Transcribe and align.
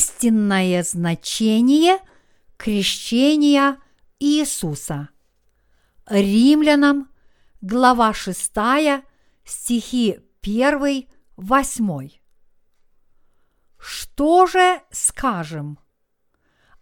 истинное 0.00 0.82
значение 0.82 1.98
крещения 2.56 3.76
Иисуса. 4.18 5.10
Римлянам, 6.06 7.10
глава 7.60 8.14
6, 8.14 8.50
стихи 9.44 10.20
1, 10.40 11.06
8. 11.36 12.08
Что 13.78 14.46
же 14.46 14.80
скажем? 14.90 15.78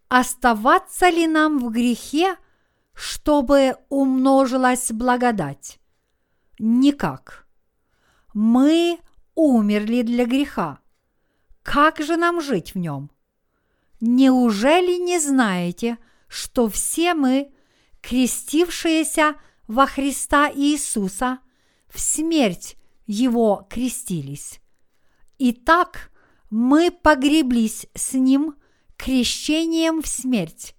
Оставаться 0.08 1.08
ли 1.08 1.26
нам 1.26 1.58
в 1.58 1.72
грехе, 1.72 2.36
чтобы 2.94 3.74
умножилась 3.88 4.92
благодать? 4.92 5.80
Никак. 6.60 7.48
Мы 8.32 9.00
умерли 9.34 10.02
для 10.02 10.24
греха. 10.24 10.78
Как 11.70 12.00
же 12.00 12.16
нам 12.16 12.40
жить 12.40 12.74
в 12.74 12.78
нем? 12.78 13.10
Неужели 14.00 14.96
не 14.98 15.18
знаете, 15.20 15.98
что 16.26 16.66
все 16.66 17.12
мы, 17.12 17.52
крестившиеся 18.00 19.34
во 19.66 19.84
Христа 19.86 20.50
Иисуса, 20.50 21.40
в 21.92 22.00
смерть 22.00 22.78
Его 23.06 23.66
крестились? 23.68 24.60
Итак, 25.38 26.10
мы 26.48 26.90
погреблись 26.90 27.86
с 27.94 28.14
Ним 28.14 28.54
крещением 28.96 30.00
в 30.00 30.06
смерть, 30.06 30.74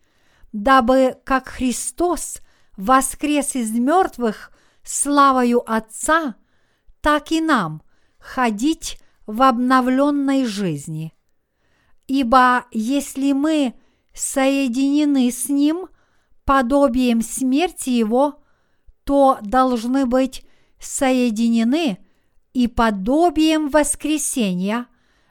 дабы, 0.53 1.19
как 1.23 1.49
Христос 1.49 2.39
воскрес 2.77 3.53
из 3.55 3.69
мертвых 3.73 4.51
славою 4.83 5.61
Отца, 5.71 6.33
так 7.01 7.31
и 7.31 7.41
нам 7.41 7.83
ходить 8.17 8.99
в 9.29 9.43
обновленной 9.43 10.43
жизни. 10.43 11.13
Ибо 12.07 12.65
если 12.71 13.31
мы 13.33 13.75
соединены 14.11 15.29
с 15.29 15.49
Ним 15.49 15.87
подобием 16.45 17.21
смерти 17.21 17.91
Его, 17.91 18.41
то 19.03 19.37
должны 19.43 20.07
быть 20.07 20.43
соединены 20.79 21.99
и 22.53 22.67
подобием 22.67 23.69
воскресения, 23.69 24.87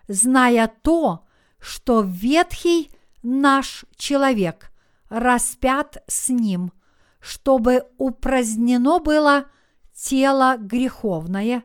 зная 0.07 0.71
то, 0.83 1.27
что 1.59 2.03
ветхий 2.03 2.93
наш 3.25 3.85
человек 3.97 4.71
распят 5.09 6.05
с 6.07 6.29
ним, 6.29 6.71
чтобы 7.19 7.83
упразднено 7.99 9.01
было 9.01 9.47
тело 9.93 10.57
греховное, 10.57 11.65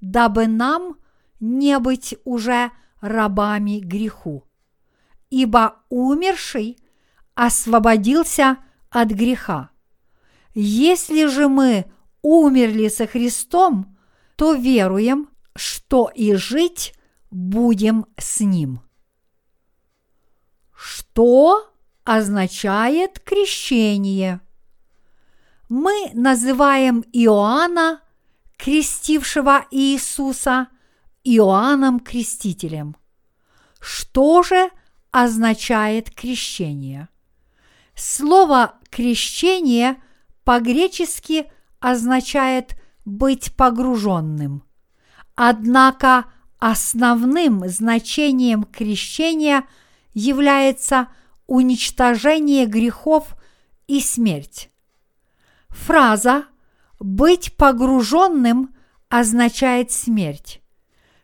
дабы 0.00 0.46
нам 0.46 0.96
не 1.40 1.78
быть 1.78 2.16
уже 2.24 2.70
рабами 3.00 3.80
греху. 3.80 4.44
Ибо 5.30 5.76
умерший 5.88 6.78
освободился 7.34 8.58
от 8.90 9.08
греха. 9.08 9.70
Если 10.54 11.26
же 11.26 11.48
мы 11.48 11.84
умерли 12.22 12.88
со 12.88 13.06
Христом, 13.06 13.96
то 14.36 14.54
веруем, 14.54 15.28
что 15.54 16.10
и 16.14 16.34
жить 16.34 16.94
будем 17.30 18.06
с 18.16 18.40
Ним. 18.40 18.80
Что 20.74 21.70
означает 22.04 23.20
крещение? 23.20 24.40
Мы 25.68 26.10
называем 26.14 27.04
Иоанна, 27.12 28.00
крестившего 28.56 29.66
Иисуса, 29.70 30.68
Иоанном 31.28 31.98
Крестителем. 31.98 32.94
Что 33.80 34.44
же 34.44 34.70
означает 35.10 36.08
крещение? 36.14 37.08
Слово 37.96 38.76
крещение 38.90 40.00
по-гречески 40.44 41.50
означает 41.80 42.76
быть 43.04 43.56
погруженным. 43.56 44.62
Однако 45.34 46.26
основным 46.60 47.68
значением 47.68 48.62
крещения 48.62 49.64
является 50.14 51.08
уничтожение 51.48 52.66
грехов 52.66 53.34
и 53.88 54.00
смерть. 54.00 54.70
Фраза 55.70 56.44
«быть 57.00 57.56
погруженным» 57.56 58.76
означает 59.08 59.90
смерть. 59.90 60.62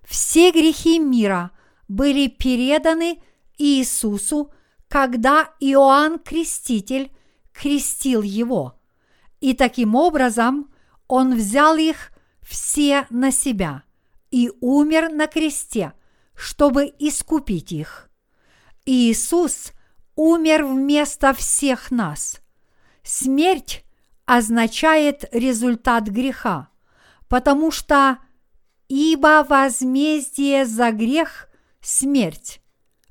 Все 0.04 0.50
грехи 0.50 0.98
мира 0.98 1.50
были 1.88 2.28
переданы 2.28 3.22
Иисусу, 3.58 4.52
когда 4.88 5.50
Иоанн 5.60 6.18
Креститель 6.18 7.12
крестил 7.52 8.22
его, 8.22 8.80
и 9.40 9.54
таким 9.54 9.94
образом 9.94 10.72
он 11.08 11.34
взял 11.34 11.76
их 11.76 12.12
все 12.42 13.06
на 13.10 13.30
себя 13.30 13.84
и 14.30 14.50
умер 14.60 15.10
на 15.10 15.26
кресте, 15.26 15.92
чтобы 16.34 16.92
искупить 16.98 17.72
их. 17.72 18.10
Иисус 18.84 19.72
умер 20.16 20.64
вместо 20.64 21.32
всех 21.34 21.90
нас. 21.90 22.40
Смерть 23.02 23.84
означает 24.24 25.24
результат 25.32 26.04
греха, 26.08 26.68
потому 27.28 27.70
что 27.70 28.18
ибо 28.94 29.42
возмездие 29.48 30.66
за 30.66 30.90
грех– 30.90 31.48
смерть. 31.80 32.60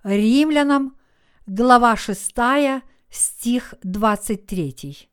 Римлянам, 0.04 0.96
глава 1.48 1.96
6, 1.96 2.36
стих 3.10 3.74
23. 3.82 5.10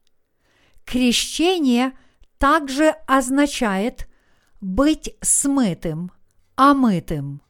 Крещение 0.84 1.96
также 2.36 2.90
означает 3.06 4.10
быть 4.60 5.16
смытым, 5.22 6.12
омытым. 6.54 7.40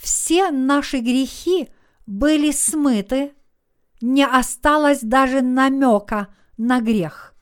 Все 0.00 0.52
наши 0.52 0.98
грехи 0.98 1.68
были 2.06 2.52
смыты, 2.52 3.32
не 4.00 4.24
осталось 4.24 5.00
даже 5.00 5.42
намека 5.42 6.28
на 6.56 6.80
грех, 6.80 7.34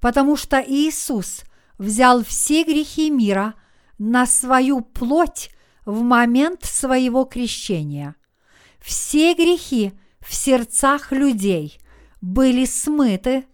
потому 0.00 0.36
что 0.36 0.62
Иисус 0.64 1.42
взял 1.78 2.22
все 2.22 2.62
грехи 2.62 3.10
мира 3.10 3.54
на 3.98 4.26
свою 4.26 4.80
плоть 4.80 5.50
в 5.84 6.02
момент 6.02 6.64
своего 6.64 7.24
крещения. 7.24 8.14
Все 8.80 9.34
грехи 9.34 9.92
в 10.20 10.34
сердцах 10.34 11.12
людей 11.12 11.80
были 12.20 12.64
смыты, 12.64 13.46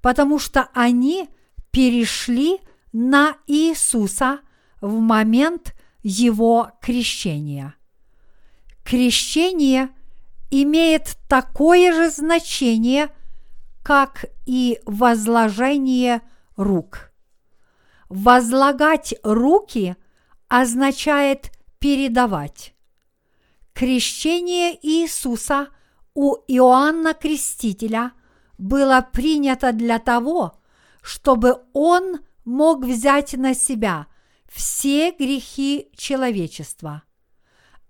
потому 0.00 0.38
что 0.38 0.68
они 0.74 1.28
перешли 1.70 2.58
на 2.92 3.36
Иисуса 3.46 4.40
в 4.80 4.98
момент 4.98 5.74
его 6.02 6.72
крещения. 6.80 7.74
Крещение 8.84 9.90
имеет 10.50 11.16
такое 11.28 11.92
же 11.92 12.10
значение, 12.10 13.08
как 13.82 14.24
и 14.46 14.80
возложение 14.84 16.22
рук. 16.56 17.09
Возлагать 18.10 19.14
руки 19.22 19.96
означает 20.48 21.52
передавать. 21.78 22.74
Крещение 23.72 24.76
Иисуса 24.82 25.68
у 26.14 26.34
Иоанна 26.48 27.14
Крестителя 27.14 28.10
было 28.58 29.08
принято 29.12 29.72
для 29.72 30.00
того, 30.00 30.60
чтобы 31.02 31.62
он 31.72 32.18
мог 32.44 32.84
взять 32.84 33.34
на 33.34 33.54
себя 33.54 34.08
все 34.48 35.12
грехи 35.12 35.88
человечества. 35.96 37.04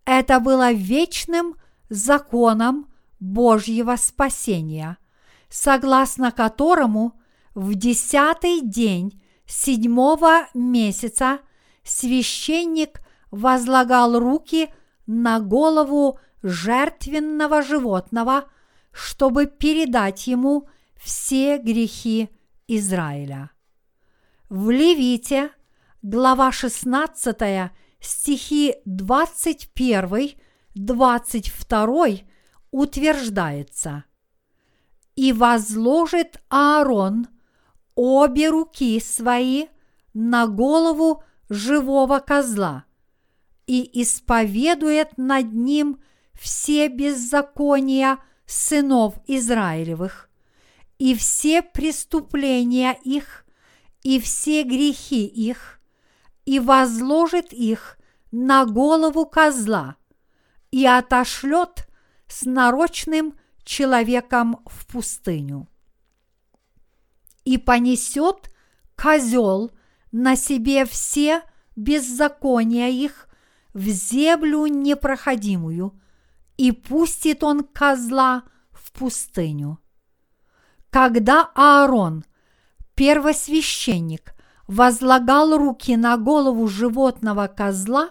Это 0.04 0.38
было 0.38 0.70
вечным 0.70 1.56
законом 1.88 2.92
Божьего 3.20 3.96
спасения, 3.96 4.98
согласно 5.48 6.30
которому 6.30 7.18
в 7.54 7.74
десятый 7.74 8.60
день 8.60 9.20
седьмого 9.50 10.46
месяца 10.54 11.40
священник 11.82 13.00
возлагал 13.30 14.18
руки 14.18 14.72
на 15.06 15.40
голову 15.40 16.20
жертвенного 16.42 17.62
животного, 17.62 18.44
чтобы 18.92 19.46
передать 19.46 20.26
ему 20.26 20.68
все 20.96 21.58
грехи 21.58 22.30
Израиля. 22.68 23.50
В 24.48 24.70
Левите, 24.70 25.50
глава 26.02 26.52
16, 26.52 27.72
стихи 28.00 28.76
21, 28.84 30.38
22 30.74 32.06
утверждается 32.70 34.04
«И 35.16 35.32
возложит 35.32 36.40
Аарон 36.48 37.26
обе 38.00 38.48
руки 38.48 38.98
свои 38.98 39.66
на 40.14 40.46
голову 40.46 41.22
живого 41.50 42.20
козла 42.20 42.84
и 43.66 44.02
исповедует 44.02 45.18
над 45.18 45.52
ним 45.52 46.00
все 46.32 46.88
беззакония 46.88 48.18
сынов 48.46 49.16
Израилевых, 49.26 50.30
и 50.98 51.14
все 51.14 51.60
преступления 51.60 52.98
их, 53.04 53.44
и 54.02 54.18
все 54.18 54.62
грехи 54.62 55.26
их, 55.26 55.78
и 56.46 56.58
возложит 56.58 57.52
их 57.52 57.98
на 58.32 58.64
голову 58.64 59.26
козла, 59.26 59.96
и 60.70 60.86
отошлет 60.86 61.86
с 62.28 62.46
нарочным 62.46 63.38
человеком 63.62 64.60
в 64.64 64.86
пустыню. 64.86 65.69
И 67.44 67.58
понесет 67.58 68.50
козел 68.96 69.70
на 70.12 70.36
себе 70.36 70.84
все 70.84 71.42
беззакония 71.76 72.88
их 72.88 73.28
в 73.72 73.86
землю 73.88 74.66
непроходимую, 74.66 75.98
и 76.56 76.72
пустит 76.72 77.42
он 77.42 77.62
козла 77.64 78.44
в 78.72 78.92
пустыню. 78.92 79.78
Когда 80.90 81.50
Аарон, 81.54 82.24
первосвященник, 82.94 84.34
возлагал 84.66 85.56
руки 85.56 85.96
на 85.96 86.16
голову 86.16 86.68
животного 86.68 87.46
козла, 87.46 88.10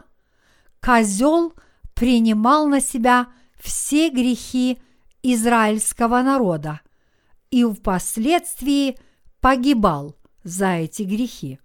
козел 0.82 1.54
принимал 1.94 2.68
на 2.68 2.80
себя 2.80 3.28
все 3.60 4.10
грехи 4.10 4.82
израильского 5.22 6.22
народа 6.22 6.82
и 7.52 7.66
впоследствии 7.66 8.98
погибал 9.42 10.16
за 10.44 10.78
эти 10.78 11.04
грехи. 11.04 11.60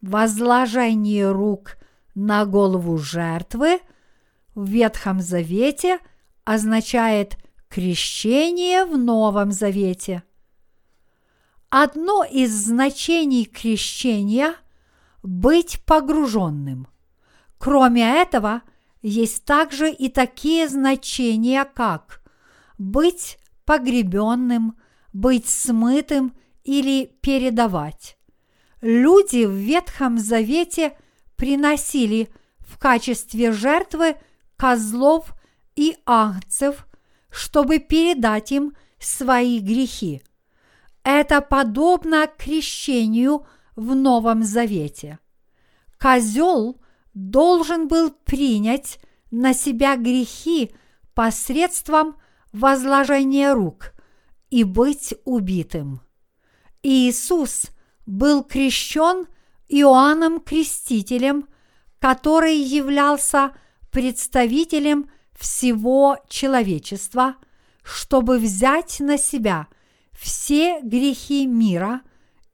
Возложение 0.00 1.30
рук 1.30 1.76
на 2.14 2.44
голову 2.44 2.98
жертвы 2.98 3.80
в 4.54 4.68
Ветхом 4.68 5.20
Завете 5.20 5.98
означает 6.44 7.36
крещение 7.68 8.84
в 8.84 8.98
Новом 8.98 9.52
Завете. 9.52 10.24
Одно 11.70 12.24
из 12.24 12.52
значений 12.52 13.44
крещения– 13.44 14.56
быть 15.22 15.80
погруженным. 15.84 16.88
Кроме 17.58 18.20
этого, 18.20 18.62
есть 19.02 19.44
также 19.44 19.90
и 19.90 20.08
такие 20.08 20.68
значения, 20.68 21.64
как 21.64 22.22
быть 22.78 23.38
погребенным, 23.64 24.76
быть 25.12 25.48
смытым 25.48 26.34
или 26.64 27.06
передавать. 27.20 28.16
Люди 28.80 29.44
в 29.44 29.52
Ветхом 29.52 30.18
Завете 30.18 30.96
приносили 31.36 32.28
в 32.58 32.78
качестве 32.78 33.52
жертвы 33.52 34.16
козлов 34.56 35.34
и 35.76 35.96
агнцев, 36.06 36.86
чтобы 37.30 37.78
передать 37.78 38.52
им 38.52 38.74
свои 38.98 39.58
грехи. 39.58 40.22
Это 41.04 41.40
подобно 41.40 42.28
крещению 42.38 43.46
в 43.74 43.94
Новом 43.94 44.44
Завете. 44.44 45.18
Козел 45.98 46.80
должен 47.14 47.88
был 47.88 48.10
принять 48.10 48.98
на 49.30 49.54
себя 49.54 49.96
грехи 49.96 50.72
посредством 51.14 52.16
возложения 52.52 53.52
рук 53.52 53.92
и 54.52 54.64
быть 54.64 55.14
убитым. 55.24 56.02
Иисус 56.82 57.68
был 58.04 58.44
крещен 58.44 59.26
Иоанном 59.68 60.40
Крестителем, 60.40 61.48
который 61.98 62.58
являлся 62.58 63.52
представителем 63.90 65.10
всего 65.32 66.18
человечества, 66.28 67.36
чтобы 67.82 68.38
взять 68.38 69.00
на 69.00 69.16
себя 69.16 69.68
все 70.12 70.82
грехи 70.82 71.46
мира 71.46 72.02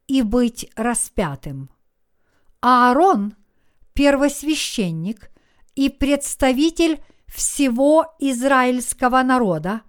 и 0.06 0.22
быть 0.22 0.70
распятым. 0.76 1.68
Аарон, 2.60 3.34
первосвященник 3.94 5.32
и 5.74 5.88
представитель 5.88 7.02
всего 7.26 8.14
израильского 8.20 9.24
народа, 9.24 9.82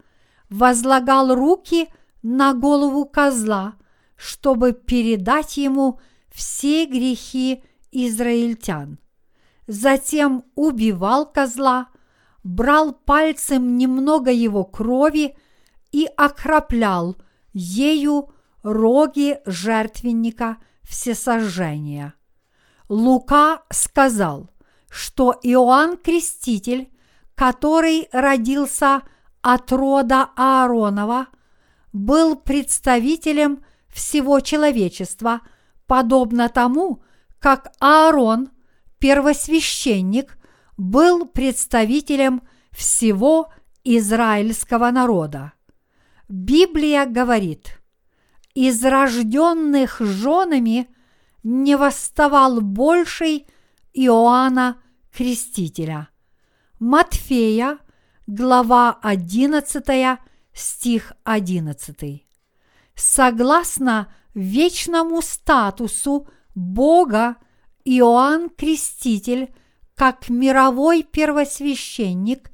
возлагал 0.49 1.35
руки 1.35 1.87
на 2.21 2.53
голову 2.53 3.05
козла– 3.05 3.75
чтобы 4.19 4.73
передать 4.73 5.55
ему 5.55 5.99
все 6.29 6.85
грехи 6.85 7.63
израильтян. 7.91 8.99
Затем 9.65 10.43
убивал 10.55 11.25
козла, 11.25 11.87
брал 12.43 12.91
пальцем 12.91 13.77
немного 13.77 14.29
его 14.29 14.65
крови 14.65 15.37
и 15.93 16.05
окроплял 16.17 17.15
ею 17.53 18.33
роги 18.61 19.39
жертвенника 19.45 20.57
всесожжения. 20.83 22.13
Лука 22.89 23.63
сказал, 23.69 24.49
что 24.89 25.33
Иоанн 25.43 25.95
Креститель, 25.95 26.91
который 27.35 28.09
родился 28.11 29.03
от 29.41 29.71
рода 29.71 30.29
Ааронова, 30.35 31.27
был 31.91 32.35
представителем 32.35 33.63
всего 33.89 34.39
человечества, 34.39 35.41
подобно 35.87 36.49
тому, 36.49 37.03
как 37.39 37.71
Аарон, 37.79 38.49
первосвященник, 38.99 40.37
был 40.77 41.25
представителем 41.25 42.41
всего 42.71 43.51
израильского 43.83 44.91
народа. 44.91 45.53
Библия 46.27 47.05
говорит, 47.05 47.81
из 48.53 48.83
рожденных 48.83 49.99
женами 49.99 50.87
не 51.43 51.75
восставал 51.75 52.61
больший 52.61 53.47
Иоанна 53.93 54.77
Крестителя. 55.11 56.09
Матфея, 56.79 57.79
глава 58.27 58.99
11, 59.01 60.19
стих 60.59 61.13
11 61.23 62.25
согласно 62.99 64.13
вечному 64.33 65.21
статусу 65.21 66.27
Бога 66.53 67.37
Иоанн 67.85 68.49
Креститель, 68.49 69.53
как 69.95 70.29
мировой 70.29 71.03
первосвященник, 71.03 72.51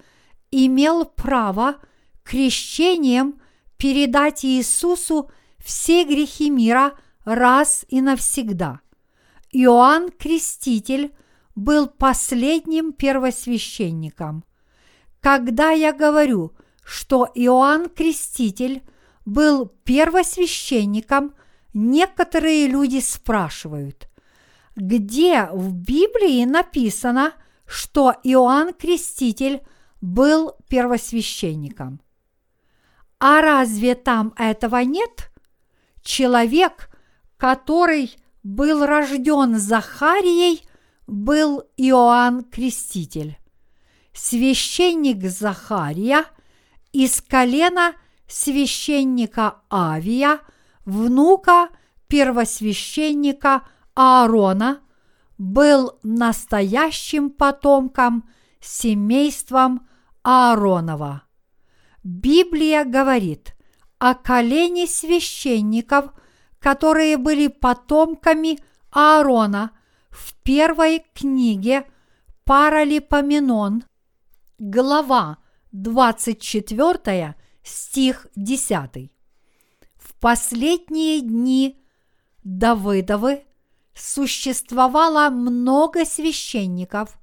имел 0.52 1.06
право 1.06 1.78
крещением 2.24 3.42
передать 3.78 4.46
Иисусу 4.46 5.32
все 5.58 6.04
грехи 6.04 6.50
мира 6.50 6.94
раз 7.26 7.86
и 7.90 8.02
навсегда. 8.02 8.82
Иоанн 9.52 10.12
Креститель 10.12 11.14
был 11.56 11.88
последним 11.88 12.94
первосвященником. 12.94 14.44
Когда 15.22 15.72
я 15.72 15.92
говорю, 15.92 16.54
что 16.86 17.28
Иоанн 17.34 17.90
Креститель– 17.90 18.82
был 19.26 19.74
первосвященником, 19.84 21.34
некоторые 21.74 22.68
люди 22.68 23.00
спрашивают, 23.00 24.08
где 24.76 25.48
в 25.52 25.74
Библии 25.74 26.46
написано, 26.46 27.34
что 27.66 28.14
Иоанн 28.24 28.74
Креститель 28.74 29.62
был 30.00 30.54
первосвященником? 30.70 32.00
А 33.20 33.42
разве 33.42 33.96
там 33.96 34.34
этого 34.38 34.78
нет? 34.84 35.32
Человек, 36.04 36.96
который 37.38 38.16
был 38.44 38.86
рожден 38.86 39.58
Захарией, 39.58 40.64
был 41.08 41.64
Иоанн 41.78 42.44
Креститель. 42.44 43.38
Священник 44.14 45.24
Захария 45.24 46.26
из 46.96 47.22
колена 47.22 47.96
священника 48.26 49.58
Авия, 49.70 50.40
внука 50.86 51.68
первосвященника 52.08 53.64
Аарона, 53.96 54.80
был 55.38 56.00
настоящим 56.04 57.32
потомком 57.32 58.30
семейством 58.62 59.86
Ааронова. 60.24 61.24
Библия 62.02 62.86
говорит 62.86 63.58
о 64.00 64.16
колене 64.16 64.88
священников, 64.88 66.14
которые 66.60 67.18
были 67.18 67.48
потомками 67.48 68.58
Аарона 68.92 69.72
в 70.12 70.34
первой 70.44 71.04
книге 71.14 71.88
Паралипоменон, 72.46 73.84
глава 74.60 75.40
24 75.82 77.36
стих 77.64 78.28
10. 78.36 79.12
В 79.96 80.14
последние 80.20 81.22
дни 81.22 81.82
Давыдовы 82.44 83.44
существовало 83.94 85.30
много 85.30 86.06
священников, 86.06 87.18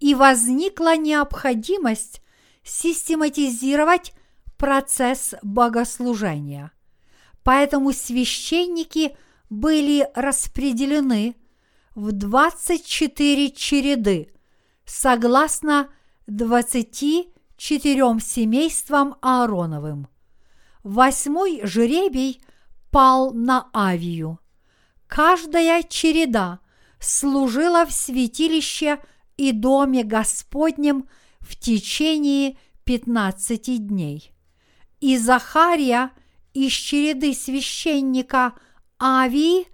и 0.00 0.14
возникла 0.14 0.96
необходимость 0.96 2.22
систематизировать 2.62 4.12
процесс 4.56 5.34
богослужения. 5.42 6.72
Поэтому 7.42 7.92
священники 7.92 9.16
были 9.50 10.08
распределены 10.14 11.36
в 11.94 12.12
24 12.12 13.50
череды 13.50 14.32
согласно 14.84 15.90
24 17.60 18.20
семействам 18.20 19.16
Аароновым. 19.20 20.08
Восьмой 20.82 21.60
жребий 21.62 22.40
пал 22.90 23.34
на 23.34 23.68
Авию. 23.74 24.40
Каждая 25.06 25.82
череда 25.82 26.60
служила 27.00 27.84
в 27.84 27.92
святилище 27.92 28.98
и 29.36 29.52
доме 29.52 30.04
Господнем 30.04 31.06
в 31.40 31.54
течение 31.54 32.56
пятнадцати 32.84 33.76
дней. 33.76 34.32
И 35.00 35.18
Захария 35.18 36.12
из 36.54 36.72
череды 36.72 37.34
священника 37.34 38.54
Авии 38.98 39.66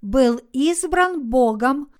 был 0.00 0.40
избран 0.54 1.28
Богом 1.28 1.92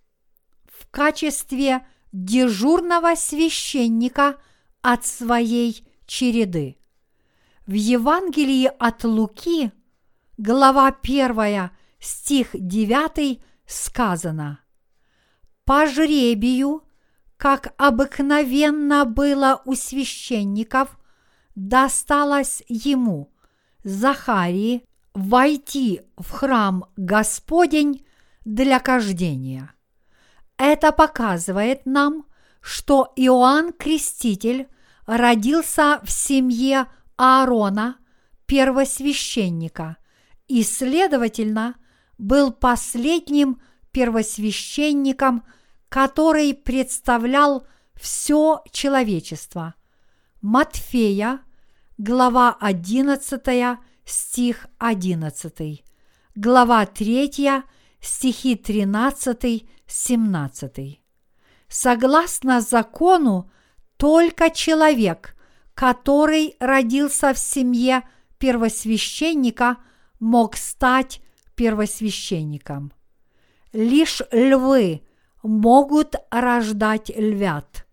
в 0.64 0.90
качестве 0.90 1.86
дежурного 2.12 3.14
священника 3.14 4.38
от 4.84 5.06
своей 5.06 5.82
череды. 6.06 6.76
В 7.66 7.72
Евангелии 7.72 8.70
от 8.78 9.04
Луки, 9.04 9.72
глава 10.36 10.94
1, 11.02 11.70
стих 11.98 12.50
9 12.52 13.40
сказано 13.66 14.60
«По 15.64 15.86
жребию, 15.86 16.82
как 17.38 17.72
обыкновенно 17.78 19.06
было 19.06 19.62
у 19.64 19.74
священников, 19.74 20.98
досталось 21.54 22.62
ему, 22.68 23.32
Захарии, 23.84 24.84
войти 25.14 26.02
в 26.18 26.30
храм 26.30 26.84
Господень 26.98 28.04
для 28.44 28.80
кождения. 28.80 29.72
Это 30.58 30.92
показывает 30.92 31.86
нам, 31.86 32.26
что 32.60 33.12
Иоанн 33.16 33.72
Креститель 33.72 34.68
родился 35.06 36.00
в 36.02 36.10
семье 36.10 36.86
Аарона, 37.16 37.98
первосвященника, 38.46 39.96
и, 40.48 40.62
следовательно, 40.62 41.76
был 42.18 42.52
последним 42.52 43.60
первосвященником, 43.92 45.44
который 45.88 46.52
представлял 46.54 47.66
все 47.94 48.62
человечество. 48.70 49.74
Матфея, 50.42 51.40
глава 51.96 52.54
11, 52.60 53.78
стих 54.04 54.66
11, 54.78 55.84
глава 56.34 56.84
3, 56.86 57.62
стихи 58.00 58.56
13-17. 58.56 60.98
Согласно 61.68 62.60
закону, 62.60 63.48
только 63.96 64.50
человек, 64.50 65.36
который 65.74 66.56
родился 66.60 67.32
в 67.32 67.38
семье 67.38 68.02
первосвященника, 68.38 69.78
мог 70.20 70.56
стать 70.56 71.20
первосвященником. 71.54 72.92
Лишь 73.72 74.22
львы 74.30 75.02
могут 75.42 76.14
рождать 76.30 77.10
львят. 77.14 77.86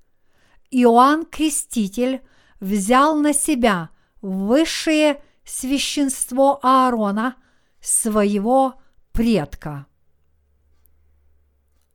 Иоанн 0.70 1.26
Креститель 1.26 2.22
взял 2.60 3.16
на 3.16 3.34
себя 3.34 3.90
высшее 4.22 5.22
священство 5.44 6.60
Аарона, 6.62 7.36
своего 7.82 8.76
предка. 9.12 9.88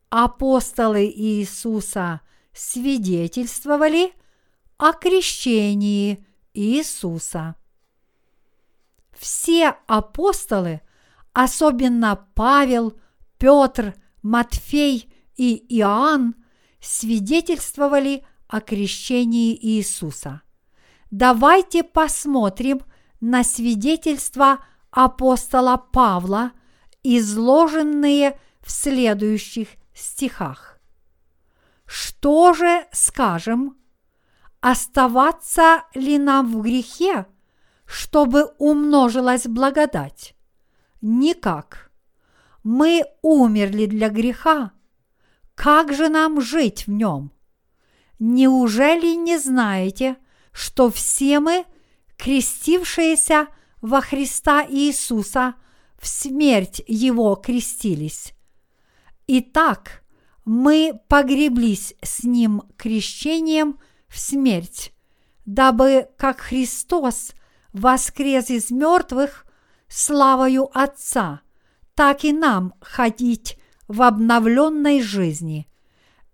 Апостолы 0.09 1.05
Иисуса 1.05 2.21
свидетельствовали 2.57 4.13
о 4.77 4.93
крещении 4.93 6.25
Иисуса. 6.53 7.55
Все 9.11 9.75
апостолы, 9.87 10.81
особенно 11.33 12.27
Павел, 12.33 12.99
Петр, 13.37 13.95
Матфей 14.23 15.11
и 15.35 15.65
Иоанн, 15.77 16.35
свидетельствовали 16.81 18.25
о 18.47 18.61
крещении 18.61 19.55
Иисуса. 19.55 20.41
Давайте 21.11 21.83
посмотрим 21.83 22.81
на 23.19 23.43
свидетельства 23.43 24.65
апостола 24.89 25.77
Павла, 25.77 26.51
изложенные 27.03 28.39
в 28.61 28.71
следующих 28.71 29.69
стихах. 29.93 30.66
Что 31.87 32.53
же 32.53 32.85
скажем? 32.91 33.77
Оставаться 34.59 35.83
ли 35.95 36.17
нам 36.17 36.51
в 36.51 36.61
грехе, 36.61 37.25
чтобы 37.85 38.51
умножилась 38.57 39.47
благодать? 39.47 40.35
Никак. 41.01 41.89
Мы 42.63 43.05
умерли 43.21 43.85
для 43.85 44.09
греха. 44.09 44.71
Как 45.55 45.93
же 45.93 46.09
нам 46.09 46.41
жить 46.41 46.85
в 46.85 46.91
нем? 46.91 47.31
Неужели 48.19 49.15
не 49.15 49.37
знаете, 49.37 50.17
что 50.51 50.91
все 50.91 51.39
мы, 51.39 51.65
крестившиеся 52.17 53.47
во 53.81 54.01
Христа 54.01 54.65
Иисуса, 54.67 55.55
в 55.97 56.07
смерть 56.07 56.81
Его 56.87 57.35
крестились? 57.35 58.33
Итак, 59.27 60.03
мы 60.47 61.01
погреблись 61.09 61.93
с 62.01 62.23
Ним 62.23 62.63
крещением 62.77 63.79
в 64.07 64.17
смерть, 64.17 64.93
дабы, 65.45 66.07
как 66.17 66.39
Христос 66.39 67.33
воскрес 67.73 68.49
из 68.49 68.71
мертвых 68.71 69.45
славою 69.89 70.69
Отца, 70.73 71.41
так 71.95 72.23
и 72.23 72.31
нам 72.31 72.73
ходить 72.79 73.59
в 73.89 74.01
обновленной 74.01 75.01
жизни. 75.01 75.67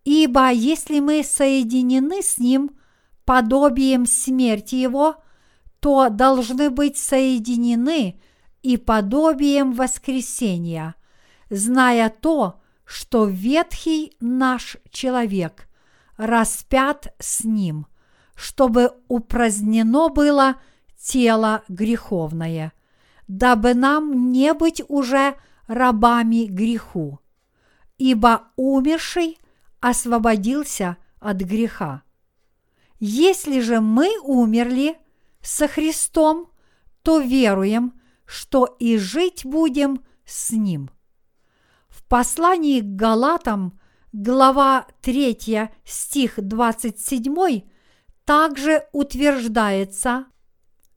Ибо 0.06 0.52
если 0.52 1.00
мы 1.00 1.24
соединены 1.24 2.22
с 2.22 2.38
Ним 2.38 2.70
подобием 3.26 4.06
смерти 4.06 4.76
Его, 4.76 5.16
то 5.80 6.10
должны 6.10 6.70
быть 6.70 6.98
соединены 7.00 8.22
и 8.62 8.78
подобием 8.78 9.74
воскресения, 9.74 10.94
зная 11.50 12.12
то, 12.12 12.60
что 12.86 13.26
ветхий 13.26 14.16
наш 14.20 14.78
человек 14.92 15.68
распят 16.18 17.14
с 17.20 17.44
ним, 17.44 17.88
чтобы 18.36 18.94
упразднено 19.08 20.10
было 20.10 20.56
тело 21.00 21.64
греховное, 21.68 22.74
дабы 23.28 23.74
нам 23.74 24.32
не 24.32 24.54
быть 24.54 24.82
уже 24.88 25.36
рабами 25.68 26.46
греху, 26.46 27.20
ибо 27.98 28.44
умерший 28.56 29.38
освободился 29.80 30.98
от 31.20 31.38
греха. 31.38 32.04
Если 33.00 33.60
же 33.60 33.82
мы 33.82 34.18
умерли 34.24 34.98
со 35.42 35.68
Христом, 35.68 36.50
то 37.02 37.20
веруем, 37.20 38.00
что 38.26 38.66
и 38.80 38.98
жить 38.98 39.46
будем 39.46 40.06
с 40.26 40.52
Ним. 40.52 40.90
Послании 42.14 42.82
к 42.82 42.96
Галатам, 42.96 43.80
глава 44.12 44.86
3, 45.02 45.72
стих 45.84 46.34
27, 46.38 47.64
также 48.24 48.88
утверждается 48.92 50.28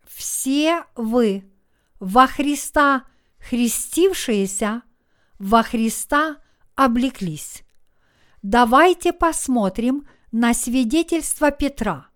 «Все 0.06 0.84
вы 0.94 1.50
во 2.00 2.26
Христа 2.26 3.04
христившиеся, 3.38 4.82
во 5.38 5.62
Христа 5.62 6.36
облеклись». 6.74 7.62
Давайте 8.42 9.14
посмотрим 9.14 10.06
на 10.32 10.52
свидетельство 10.52 11.50
Петра. 11.50 12.08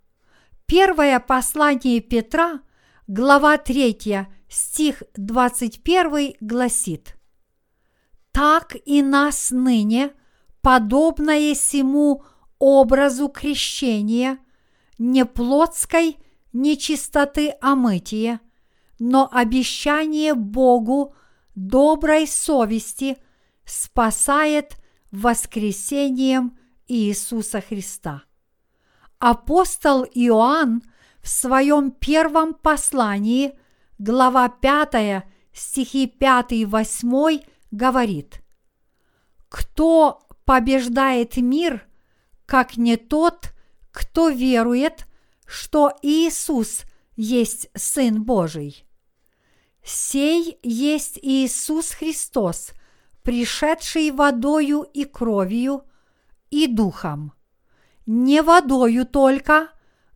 Первое 0.66 1.20
послание 1.20 2.00
Петра, 2.00 2.60
глава 3.06 3.56
3, 3.56 4.26
стих 4.50 5.02
21 5.16 6.34
гласит– 6.42 7.16
так 8.32 8.76
и 8.84 9.02
нас 9.02 9.50
ныне, 9.50 10.12
подобное 10.60 11.54
сему 11.54 12.24
образу 12.58 13.28
крещения, 13.28 14.38
не 14.98 15.24
плотской 15.24 16.18
нечистоты 16.52 17.54
омытия, 17.60 18.40
но 18.98 19.28
обещание 19.32 20.34
Богу 20.34 21.14
доброй 21.54 22.26
совести 22.26 23.16
спасает 23.64 24.76
воскресением 25.10 26.58
Иисуса 26.86 27.60
Христа. 27.60 28.24
Апостол 29.18 30.04
Иоанн 30.04 30.82
в 31.22 31.28
своем 31.28 31.90
первом 31.90 32.54
послании, 32.54 33.58
глава 33.98 34.48
5, 34.48 35.24
стихи 35.52 36.12
5-8 36.18 37.44
говорит, 37.70 38.42
«Кто 39.48 40.26
побеждает 40.44 41.36
мир, 41.36 41.86
как 42.46 42.76
не 42.76 42.96
тот, 42.96 43.52
кто 43.92 44.28
верует, 44.28 45.06
что 45.46 45.92
Иисус 46.02 46.82
есть 47.16 47.68
Сын 47.74 48.22
Божий. 48.22 48.86
Сей 49.82 50.58
есть 50.62 51.18
Иисус 51.22 51.90
Христос, 51.90 52.70
пришедший 53.22 54.10
водою 54.10 54.86
и 54.94 55.04
кровью 55.04 55.84
и 56.50 56.66
духом. 56.66 57.32
Не 58.06 58.42
водою 58.42 59.06
только, 59.06 59.68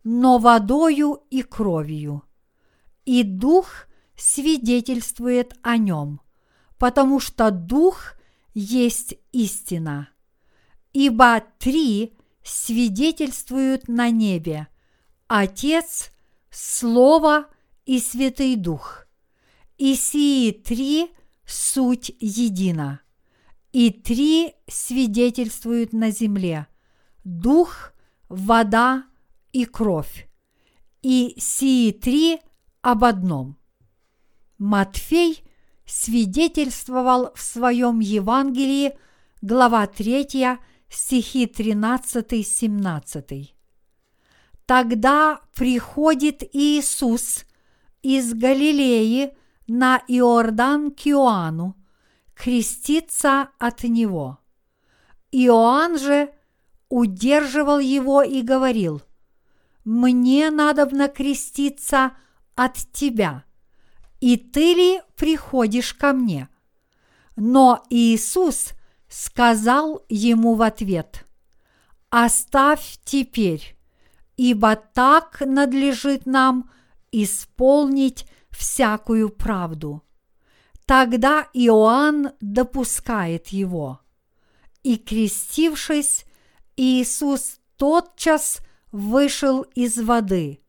но 0.03 0.37
водою 0.37 1.23
и 1.29 1.41
кровью. 1.41 2.23
И 3.05 3.23
дух 3.23 3.87
свидетельствует 4.15 5.53
о 5.61 5.77
нем, 5.77 6.21
потому 6.77 7.19
что 7.19 7.51
дух 7.51 8.15
есть 8.53 9.15
истина. 9.31 10.09
Ибо 10.93 11.43
три 11.59 12.15
свидетельствуют 12.43 13.87
на 13.87 14.09
небе– 14.09 14.67
Отец, 15.27 16.11
Слово 16.51 17.47
и 17.85 17.99
Святый 17.99 18.55
Дух. 18.55 19.07
И 19.77 19.95
сии 19.95 20.51
три– 20.51 21.11
суть 21.45 22.11
едина. 22.19 23.01
И 23.71 23.89
три 23.91 24.53
свидетельствуют 24.67 25.93
на 25.93 26.11
земле– 26.11 26.67
Дух, 27.23 27.91
вода 28.29 29.05
и 29.51 29.65
кровь. 29.65 30.29
И 31.01 31.35
сии 31.39 31.91
три 31.91 32.39
об 32.81 33.03
одном. 33.03 33.57
Матфей 34.59 35.43
свидетельствовал 35.95 37.31
в 37.35 37.41
своем 37.41 38.01
Евангелии, 38.01 38.97
глава 39.41 39.87
3, 39.87 40.59
стихи 40.89 41.45
13-17. 41.45 43.51
Тогда 44.65 45.39
приходит 45.55 46.43
Иисус 46.53 47.45
из 48.01 48.33
Галилеи 48.33 49.37
на 49.67 50.01
Иордан 50.09 50.91
к 50.91 51.07
Иоанну, 51.07 51.77
креститься 52.33 53.51
от 53.57 53.83
него. 53.83 54.39
Иоанн 55.31 55.97
же 55.97 56.29
удерживал 56.89 57.79
его 57.79 58.21
и 58.21 58.41
говорил, 58.41 59.01
«Мне 59.85 60.51
надобно 60.51 61.07
креститься 61.07 62.11
от 62.55 62.75
тебя, 62.91 63.45
и 64.19 64.37
ты 64.37 64.73
ли 64.73 65.01
приходишь 65.15 65.93
ко 65.93 66.13
мне?» 66.13 66.49
Но 67.35 67.83
Иисус– 67.89 68.69
сказал 69.15 70.03
ему 70.09 70.55
в 70.55 70.61
ответ, 70.61 71.25
«Оставь 72.09 72.99
теперь, 73.05 73.77
ибо 74.35 74.75
так 74.75 75.41
надлежит 75.45 76.25
нам 76.25 76.69
исполнить 77.11 78.25
всякую 78.49 79.29
правду». 79.29 80.03
Тогда 80.85 81.47
Иоанн 81.53 82.33
допускает 82.41 83.47
его. 83.47 84.01
И 84.83 84.97
крестившись, 84.97 86.25
Иисус 86.77 87.59
тотчас 87.75 88.59
вышел 88.91 89.61
из 89.61 89.97
воды. 89.97 90.61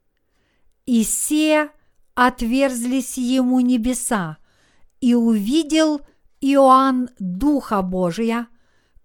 И 0.87 1.05
се 1.05 1.71
отверзлись 2.17 3.17
ему 3.17 3.61
небеса, 3.61 4.39
и 5.01 5.15
увидел– 5.15 6.01
Иоанн 6.41 7.11
Духа 7.19 7.83
Божия, 7.83 8.49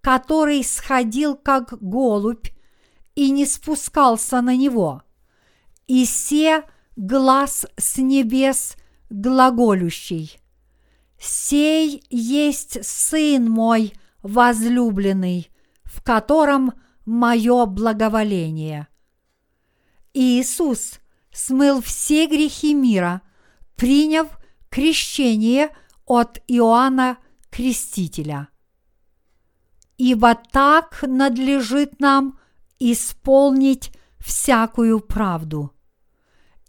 который 0.00 0.62
сходил 0.62 1.36
как 1.36 1.74
голубь 1.80 2.48
и 3.14 3.30
не 3.30 3.46
спускался 3.46 4.40
на 4.40 4.56
него, 4.56 5.02
и 5.86 6.04
се 6.04 6.64
глаз 6.96 7.66
с 7.76 7.96
небес 7.98 8.76
глаголющий. 9.10 10.38
Сей 11.18 12.02
есть 12.10 12.84
Сын 12.84 13.48
мой 13.48 13.94
возлюбленный, 14.22 15.50
в 15.84 16.02
котором 16.02 16.72
мое 17.04 17.66
благоволение. 17.66 18.88
Иисус 20.14 21.00
смыл 21.32 21.80
все 21.80 22.26
грехи 22.26 22.74
мира, 22.74 23.22
приняв 23.76 24.28
крещение 24.70 25.70
от 26.06 26.40
Иоанна 26.46 27.18
Крестителя. 27.50 28.48
Ибо 29.98 30.34
так 30.34 31.02
надлежит 31.02 32.00
нам 32.00 32.38
исполнить 32.78 33.92
всякую 34.18 35.00
правду. 35.00 35.72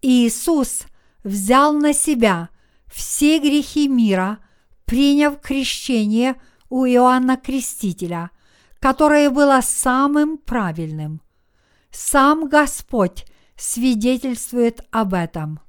Иисус 0.02 0.84
взял 1.24 1.74
на 1.74 1.94
себя 1.94 2.50
все 2.88 3.40
грехи 3.40 3.88
мира, 3.88 4.40
приняв 4.86 5.40
крещение 5.40 6.36
у 6.70 6.86
Иоанна 6.86 7.38
Крестителя, 7.38 8.32
которое 8.80 9.30
было 9.30 9.62
самым 9.62 10.38
правильным. 10.38 11.22
Сам 11.90 12.50
Господь 12.50 13.26
свидетельствует 13.58 14.82
об 14.92 15.14
этом. 15.14 15.60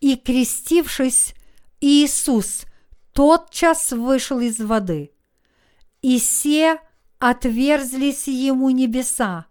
И 0.00 0.16
крестившись, 0.16 1.34
Иисус 1.80 2.64
тотчас 3.12 3.92
вышел 3.92 4.40
из 4.40 4.58
воды. 4.60 5.12
И 6.00 6.18
се 6.18 6.78
отверзлись 7.18 8.26
ему 8.26 8.70
небеса, 8.70 9.46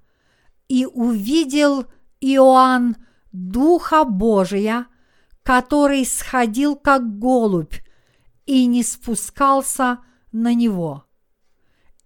и 0.67 0.85
увидел 0.85 1.85
Иоанн 2.19 2.97
Духа 3.31 4.03
Божия, 4.03 4.87
который 5.43 6.05
сходил 6.05 6.75
как 6.75 7.17
голубь 7.17 7.75
и 8.45 8.65
не 8.65 8.83
спускался 8.83 9.99
на 10.31 10.53
него. 10.53 11.05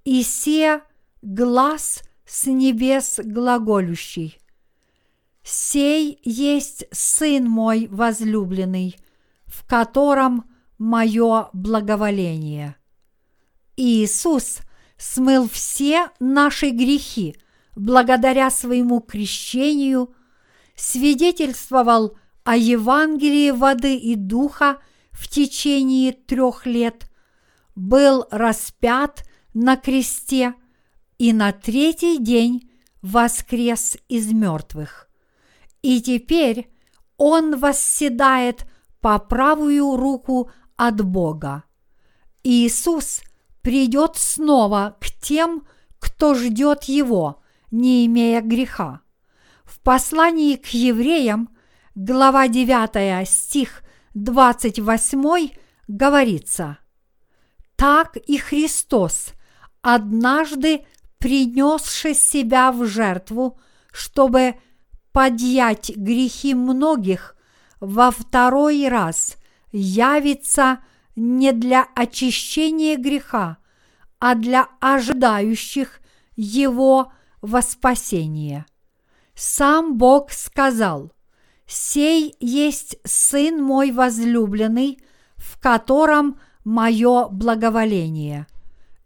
И 0.04 0.24
се 0.24 0.82
глаз 1.22 2.04
с 2.26 2.46
небес 2.46 3.20
глаголющий. 3.24 4.40
Сей 5.46 6.20
есть 6.24 6.86
Сын 6.92 7.48
мой 7.48 7.88
возлюбленный, 7.88 8.98
в 9.46 9.66
котором– 9.66 10.50
мое 10.78 11.50
благоволение. 11.54 12.76
Иисус 13.78 14.60
смыл 14.98 15.50
все 15.50 16.10
наши 16.20 16.70
грехи 16.70 17.36
благодаря 17.76 18.50
своему 18.50 19.02
крещению, 19.02 20.14
свидетельствовал 20.76 22.18
о 22.44 22.56
Евангелии 22.56 23.52
воды 23.52 23.98
и 23.98 24.16
духа 24.16 24.80
в 25.12 25.28
течение 25.28 26.14
трех 26.14 26.66
лет, 26.66 27.10
был 27.76 28.26
распят 28.32 29.26
на 29.54 29.76
кресте 29.76 30.54
и 31.18 31.34
на 31.34 31.52
третий 31.52 32.18
день 32.18 32.70
воскрес 33.02 33.98
из 34.08 34.32
мертвых. 34.32 35.05
И 35.86 36.02
теперь 36.02 36.68
Он 37.18 37.60
восседает 37.60 38.66
по 39.02 39.20
правую 39.20 39.96
руку 39.96 40.50
от 40.78 41.06
Бога. 41.06 41.64
Иисус 42.44 43.22
придет 43.62 44.16
снова 44.16 44.98
к 45.00 45.12
тем, 45.22 45.64
кто 46.00 46.34
ждет 46.34 46.86
Его, 46.86 47.44
не 47.70 48.08
имея 48.08 48.42
греха. 48.42 49.02
В 49.64 49.80
послании 49.80 50.56
к 50.56 50.70
евреям, 50.70 51.56
глава 51.94 52.48
9, 52.48 53.30
стих 53.30 53.84
28 54.16 55.52
говорится, 55.88 56.80
«Так 57.76 58.18
и 58.18 58.40
Христос, 58.40 59.34
однажды 59.84 60.84
принесший 61.20 62.16
себя 62.16 62.72
в 62.72 62.88
жертву, 62.88 63.60
чтобы 63.92 64.56
подъять 65.16 65.96
грехи 65.96 66.54
многих, 66.54 67.38
во 67.80 68.12
второй 68.12 68.90
раз 68.90 69.38
явится 69.72 70.80
не 71.16 71.54
для 71.54 71.88
очищения 71.96 72.98
греха, 72.98 73.58
а 74.20 74.36
для 74.36 74.68
ожидающих 74.82 76.02
его 76.36 77.14
во 77.42 77.62
спасение. 77.62 78.66
Сам 79.36 79.96
Бог 79.96 80.34
сказал, 80.34 81.14
«Сей 81.66 82.36
есть 82.42 82.98
Сын 83.06 83.64
мой 83.64 83.92
возлюбленный, 83.92 85.02
в 85.38 85.62
котором 85.62 86.42
мое 86.66 87.30
благоволение». 87.30 88.48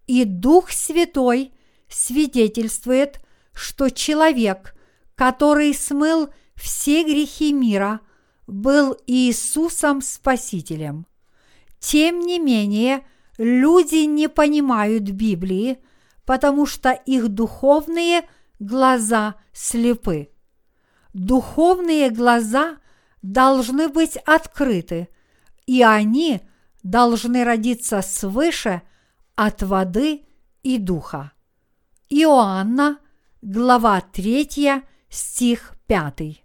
И 0.08 0.26
Дух 0.26 0.72
Святой 0.72 1.54
свидетельствует, 1.88 3.22
что 3.54 3.92
человек, 3.92 4.74
который 5.20 5.74
смыл 5.74 6.30
все 6.56 7.04
грехи 7.04 7.52
мира, 7.52 8.00
был 8.48 8.96
Иисусом 9.06 10.02
Спасителем. 10.02 11.08
Тем 11.78 12.22
не 12.22 12.40
менее, 12.40 13.06
люди 13.38 14.06
не 14.06 14.30
понимают 14.30 15.04
Библии, 15.10 15.80
потому 16.24 16.66
что 16.66 16.92
их 16.92 17.28
духовные 17.28 18.30
глаза 18.60 19.36
слепы. 19.52 20.30
Духовные 21.14 22.12
глаза 22.12 22.78
должны 23.22 23.90
быть 23.90 24.16
открыты, 24.26 25.10
и 25.66 25.84
они 25.84 26.40
должны 26.82 27.44
родиться 27.44 28.02
свыше 28.02 28.84
от 29.36 29.64
воды 29.64 30.24
и 30.64 30.78
духа. 30.78 31.34
Иоанна, 32.08 33.00
глава 33.42 34.00
3, 34.00 34.86
стих 35.10 35.74
5. 35.88 36.44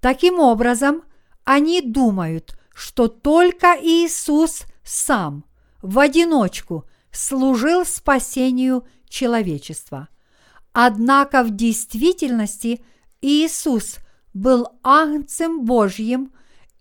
Таким 0.00 0.38
образом, 0.38 1.02
они 1.44 1.80
думают, 1.80 2.58
что 2.74 3.08
только 3.08 3.76
Иисус 3.80 4.64
сам 4.84 5.44
в 5.82 5.98
одиночку 5.98 6.84
служил 7.10 7.84
спасению 7.84 8.86
человечества. 9.08 10.08
Однако 10.72 11.42
в 11.42 11.56
действительности 11.56 12.84
Иисус 13.22 13.96
был 14.34 14.68
Агнцем 14.82 15.64
Божьим, 15.64 16.32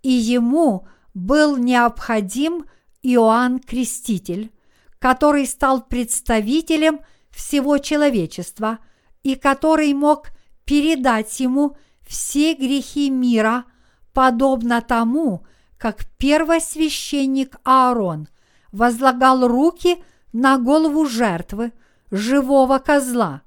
и 0.03 0.11
ему 0.11 0.87
был 1.13 1.55
необходим 1.55 2.65
Иоанн 3.01 3.59
Креститель, 3.59 4.51
который 4.99 5.47
стал 5.47 5.81
представителем 5.81 6.99
всего 7.29 7.77
человечества 7.77 8.79
и 9.23 9.35
который 9.35 9.93
мог 9.93 10.29
передать 10.65 11.39
ему 11.39 11.77
все 12.05 12.53
грехи 12.53 13.09
мира, 13.09 13.65
подобно 14.13 14.81
тому, 14.81 15.45
как 15.77 16.05
первосвященник 16.17 17.57
Аарон 17.63 18.27
возлагал 18.71 19.47
руки 19.47 20.03
на 20.33 20.57
голову 20.57 21.05
жертвы 21.05 21.71
живого 22.11 22.79
козла 22.79 23.41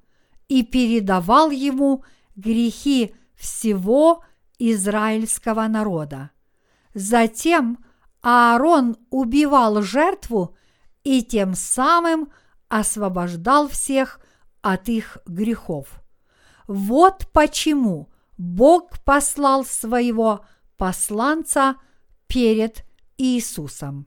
и 0.48 0.62
передавал 0.62 1.50
ему 1.50 2.04
грехи 2.37 3.14
всего 3.35 4.24
израильского 4.59 5.66
народа. 5.68 6.31
Затем 6.94 7.78
Аарон 8.22 8.96
убивал 9.11 9.83
жертву 9.83 10.57
и 11.04 11.22
тем 11.22 11.54
самым 11.54 12.31
освобождал 12.68 13.68
всех 13.68 14.20
от 14.62 14.88
их 14.88 15.18
грехов. 15.26 16.02
Вот 16.68 17.26
почему 17.33 18.11
Бог 18.37 19.00
послал 19.04 19.64
своего 19.64 20.44
посланца 20.76 21.76
перед 22.28 22.85
Иисусом. 23.16 24.07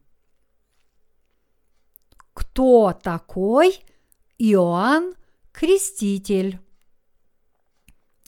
Кто 2.34 2.94
такой 2.94 3.84
Иоанн 4.38 5.16
Креститель? 5.52 6.60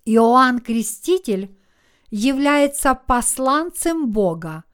Иоанн 0.04 0.60
Креститель 0.60 1.56
является 2.10 2.96
посланцем 2.96 4.12
Бога, 4.12 4.66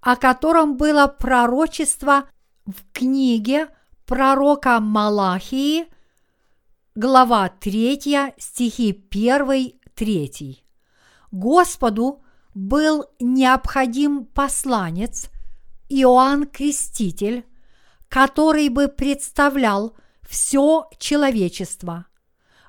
о 0.00 0.16
котором 0.16 0.76
было 0.76 1.06
пророчество 1.06 2.30
в 2.66 2.92
книге 2.92 3.68
пророка 4.06 4.80
Малахии, 4.80 5.86
глава 6.98 7.48
3, 7.48 8.34
стихи 8.38 8.92
1-3. 9.08 10.56
Господу 11.30 12.24
был 12.54 13.04
необходим 13.20 14.24
посланец 14.24 15.30
Иоанн 15.88 16.46
Креститель, 16.46 17.44
который 18.08 18.68
бы 18.68 18.88
представлял 18.88 19.96
все 20.28 20.90
человечество. 20.98 22.06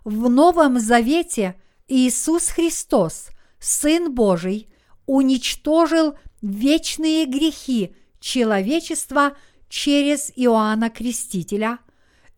В 0.05 0.29
Новом 0.29 0.79
Завете 0.79 1.59
Иисус 1.87 2.49
Христос, 2.49 3.29
Сын 3.57 4.13
Божий, 4.13 4.71
уничтожил 5.07 6.13
вечные 6.43 7.25
грехи 7.25 7.95
человечества 8.19 9.35
через 9.69 10.31
Иоанна 10.35 10.91
Крестителя 10.91 11.79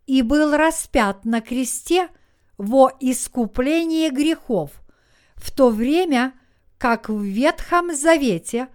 и 0.06 0.22
был 0.22 0.56
распят 0.56 1.26
на 1.26 1.42
кресте 1.42 2.10
во 2.58 2.92
искупление 3.00 4.10
грехов, 4.10 4.72
в 5.36 5.52
то 5.52 5.70
время 5.70 6.34
как 6.78 7.10
в 7.10 7.22
Ветхом 7.22 7.94
Завете 7.96 8.68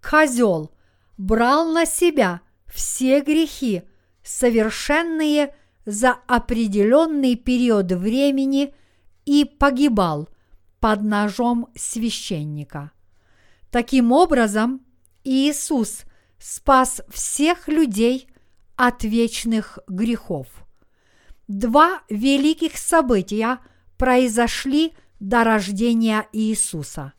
козел 0.00 0.70
брал 1.16 1.70
на 1.72 1.86
себя 1.86 2.40
все 2.66 3.20
грехи, 3.20 3.82
совершенные 4.22 5.54
за 5.84 6.12
определенный 6.26 7.36
период 7.36 7.92
времени 7.92 8.74
и 9.24 9.44
погибал 9.44 10.28
под 10.80 11.02
ножом 11.02 11.68
священника. 11.76 12.90
Таким 13.70 14.12
образом, 14.12 14.84
Иисус 15.24 16.02
спас 16.38 17.00
всех 17.08 17.68
людей 17.68 18.28
от 18.76 19.04
вечных 19.04 19.78
грехов. 19.86 20.48
Два 21.52 22.00
великих 22.08 22.78
события 22.78 23.58
произошли 23.98 24.94
до 25.20 25.44
рождения 25.44 26.26
Иисуса. 26.32 27.12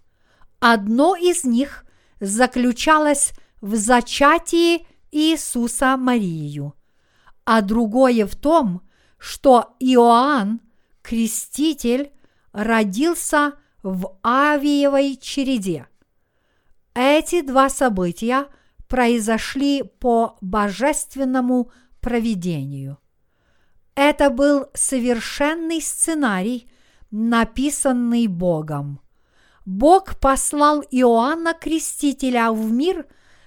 Одно 0.60 1.16
из 1.16 1.44
них 1.44 1.86
заключалось 2.20 3.34
в 3.62 3.76
зачатии 3.76 4.88
Иисуса 5.12 5.98
Марию, 5.98 6.74
а 7.46 7.62
другое 7.62 8.26
в 8.26 8.36
том, 8.36 8.82
что 9.20 9.76
Иоанн, 9.80 10.62
креститель, 11.04 12.12
родился 12.54 13.54
в 13.84 14.18
Авиевой 14.26 15.16
череде. 15.22 15.86
Эти 16.96 17.42
два 17.42 17.70
события 17.70 18.48
произошли 18.88 19.84
по 19.84 20.40
божественному 20.42 21.72
провидению. 22.02 22.98
Это 23.96 24.30
был 24.30 24.68
совершенный 24.74 25.82
сценарий, 25.82 26.70
написанный 27.12 28.28
Богом. 28.28 29.00
Бог 29.66 30.20
послал 30.20 30.84
Иоанна 30.92 31.54
Крестителя 31.54 32.52
в 32.52 32.72
мир 32.72 33.06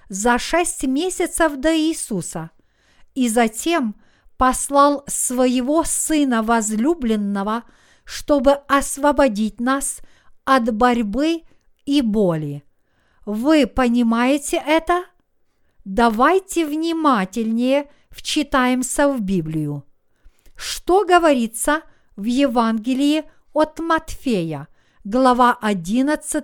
за 0.09 0.39
шесть 0.39 0.83
месяцев 0.83 1.57
до 1.57 1.77
Иисуса 1.77 2.51
и 3.13 3.27
затем 3.27 3.95
послал 4.37 5.03
своего 5.07 5.83
Сына 5.83 6.43
возлюбленного, 6.43 7.63
чтобы 8.05 8.53
освободить 8.67 9.59
нас 9.59 9.99
от 10.45 10.73
борьбы 10.73 11.41
и 11.85 12.01
боли. 12.01 12.63
Вы 13.25 13.67
понимаете 13.67 14.63
это? 14.65 15.03
Давайте 15.83 16.65
внимательнее 16.65 17.89
вчитаемся 18.09 19.09
в 19.09 19.21
Библию. 19.21 19.86
Что 20.57 21.05
говорится 21.05 21.83
в 22.15 22.23
Евангелии 22.23 23.25
от 23.53 23.77
Матфея, 23.79 24.67
глава 25.03 25.55
11, 25.61 26.43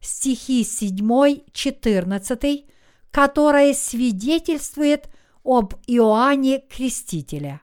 стихи 0.00 0.62
7-14, 0.62 2.68
которая 3.10 3.72
свидетельствует 3.72 5.08
об 5.42 5.72
Иоанне 5.86 6.60
Крестителе. 6.60 7.62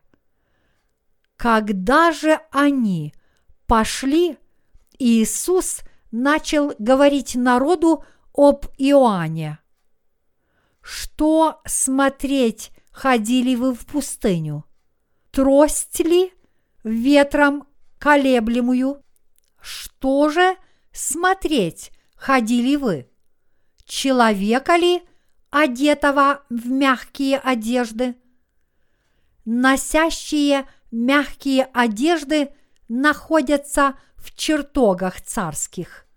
Когда 1.38 2.12
же 2.12 2.40
они 2.50 3.14
пошли, 3.68 4.40
Иисус 4.98 5.82
начал 6.10 6.74
говорить 6.80 7.36
народу 7.36 8.04
об 8.34 8.66
Иоанне. 8.80 9.60
Что 10.82 11.62
смотреть 11.66 12.72
ходили 12.92 13.54
вы 13.54 13.76
в 13.76 13.86
пустыню? 13.86 14.66
Трость 15.36 16.00
ли 16.00 16.34
ветром 16.86 17.68
колеблемую? 18.00 19.04
Что 19.60 20.30
же 20.30 20.56
смотреть 20.94 21.92
ходили 22.16 22.78
вы? 22.78 23.10
Человека 23.84 24.78
ли, 24.78 25.04
одетого 25.50 26.46
в 26.50 26.68
мягкие 26.68 27.38
одежды? 27.38 28.16
Носящие 29.44 30.70
мягкие 30.90 31.66
одежды 31.74 32.54
находятся 32.88 34.00
в 34.16 34.34
чертогах 34.34 35.20
царских. 35.20 36.08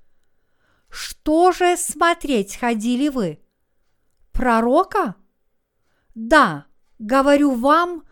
Что 0.90 1.50
же 1.50 1.76
смотреть 1.76 2.54
ходили 2.54 3.08
вы? 3.08 3.40
Пророка? 4.30 5.16
Да, 6.14 6.66
говорю 7.00 7.56
вам, 7.56 8.04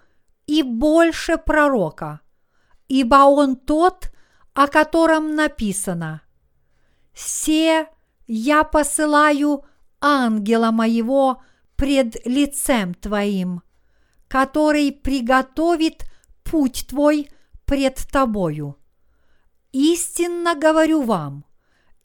и 0.59 0.63
больше 0.63 1.39
пророка, 1.39 2.21
ибо 2.89 3.17
он 3.17 3.57
тот, 3.57 4.13
о 4.55 4.69
котором 4.69 5.35
написано– 5.35 6.23
Се 7.17 7.87
я 8.27 8.63
посылаю 8.63 9.65
ангела 10.01 10.71
моего 10.71 11.43
пред 11.77 12.27
лицем 12.27 12.93
твоим, 12.93 13.63
который 14.29 14.93
приготовит 14.93 16.05
путь 16.45 16.87
твой 16.89 17.31
пред 17.65 18.07
тобою. 18.13 18.77
Истинно 19.73 20.55
говорю 20.55 21.03
вам, 21.03 21.47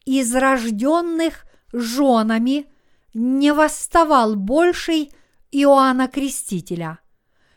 из 0.06 0.34
рожденных 0.34 1.46
женами 1.74 2.68
не 3.14 3.52
восставал 3.52 4.36
больший 4.38 5.12
Иоанна 5.52 6.08
Крестителя, 6.08 7.00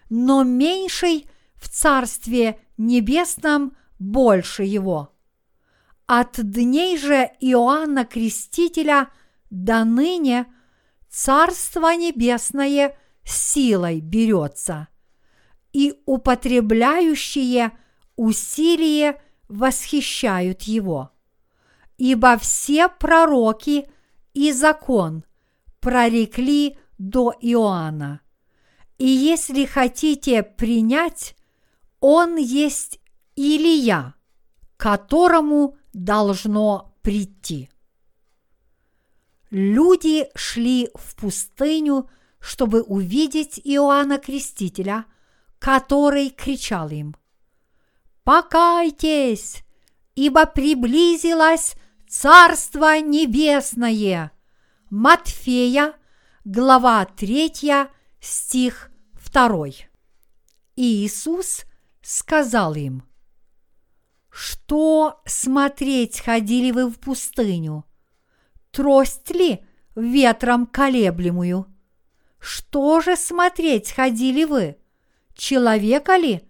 но 0.09 0.43
меньший 0.43 1.29
в 1.57 1.69
Царстве 1.69 2.59
Небесном 2.77 3.77
больше 3.99 4.65
его. 4.65 5.15
От 6.07 6.39
дней 6.39 6.99
же 6.99 7.31
Иоанна 7.41 8.05
Крестителя 8.05 9.09
до 9.51 9.85
ныне 9.85 10.47
Царство 11.09 11.95
Небесное 11.95 12.97
силой 13.25 14.01
берется, 14.01 14.89
и 15.73 15.95
употребляющие 16.07 17.73
усилие 18.17 19.21
восхищают 19.49 20.63
его. 20.63 21.13
Ибо 21.97 22.37
все 22.39 22.89
пророки 22.89 23.89
и 24.35 24.53
закон 24.53 25.25
прорекли 25.81 26.77
до 26.99 27.33
Иоанна. 27.41 28.21
И 28.99 29.07
если 29.07 29.65
хотите 29.65 30.43
принять, 30.43 31.37
он 32.01 32.37
есть 32.37 33.01
Илия, 33.35 34.15
которому 34.77 35.77
должно 35.93 36.95
прийти. 37.03 37.71
Люди 39.51 40.29
шли 40.35 40.91
в 40.95 41.17
пустыню, 41.17 42.09
чтобы 42.41 42.83
увидеть 42.83 43.61
Иоанна 43.65 44.19
Крестителя, 44.19 45.07
который 45.59 46.31
кричал 46.31 46.91
им 46.91 47.17
«Покайтесь, 48.23 49.65
ибо 50.15 50.47
приблизилось 50.47 51.75
Царство 52.09 53.01
Небесное!» 53.01 54.33
Матфея, 54.91 55.95
глава 56.45 57.05
3, 57.07 57.89
стих 58.25 58.91
2. 59.33 59.67
И 60.77 61.05
Иисус 61.05 61.65
сказал 62.03 62.75
им, 62.75 63.05
«Что 64.31 65.21
смотреть 65.27 66.21
ходили 66.21 66.71
вы 66.73 66.89
в 66.89 66.99
пустыню? 66.99 67.85
Трость 68.71 69.31
ли 69.31 69.65
ветром 69.95 70.67
колеблемую? 70.67 71.67
Что 72.41 73.01
же 73.01 73.17
смотреть 73.17 73.93
ходили 73.93 74.45
вы? 74.45 74.79
Человека 75.35 76.17
ли, 76.17 76.43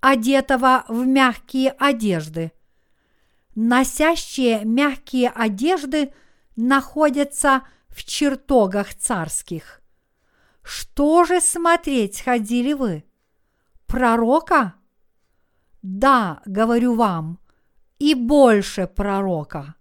одетого 0.00 0.84
в 0.88 1.06
мягкие 1.06 1.70
одежды?» 1.70 2.52
Носящие 3.54 4.64
мягкие 4.64 5.28
одежды 5.28 6.14
находятся 6.56 7.62
в 7.88 8.02
чертогах 8.02 8.94
царских. 8.94 9.81
Что 10.62 11.24
же 11.24 11.40
смотреть 11.40 12.20
ходили 12.20 12.72
вы? 12.72 13.04
Пророка? 13.86 14.74
Да, 15.82 16.40
говорю 16.46 16.94
вам, 16.94 17.40
и 17.98 18.14
больше 18.14 18.86
пророка. 18.86 19.74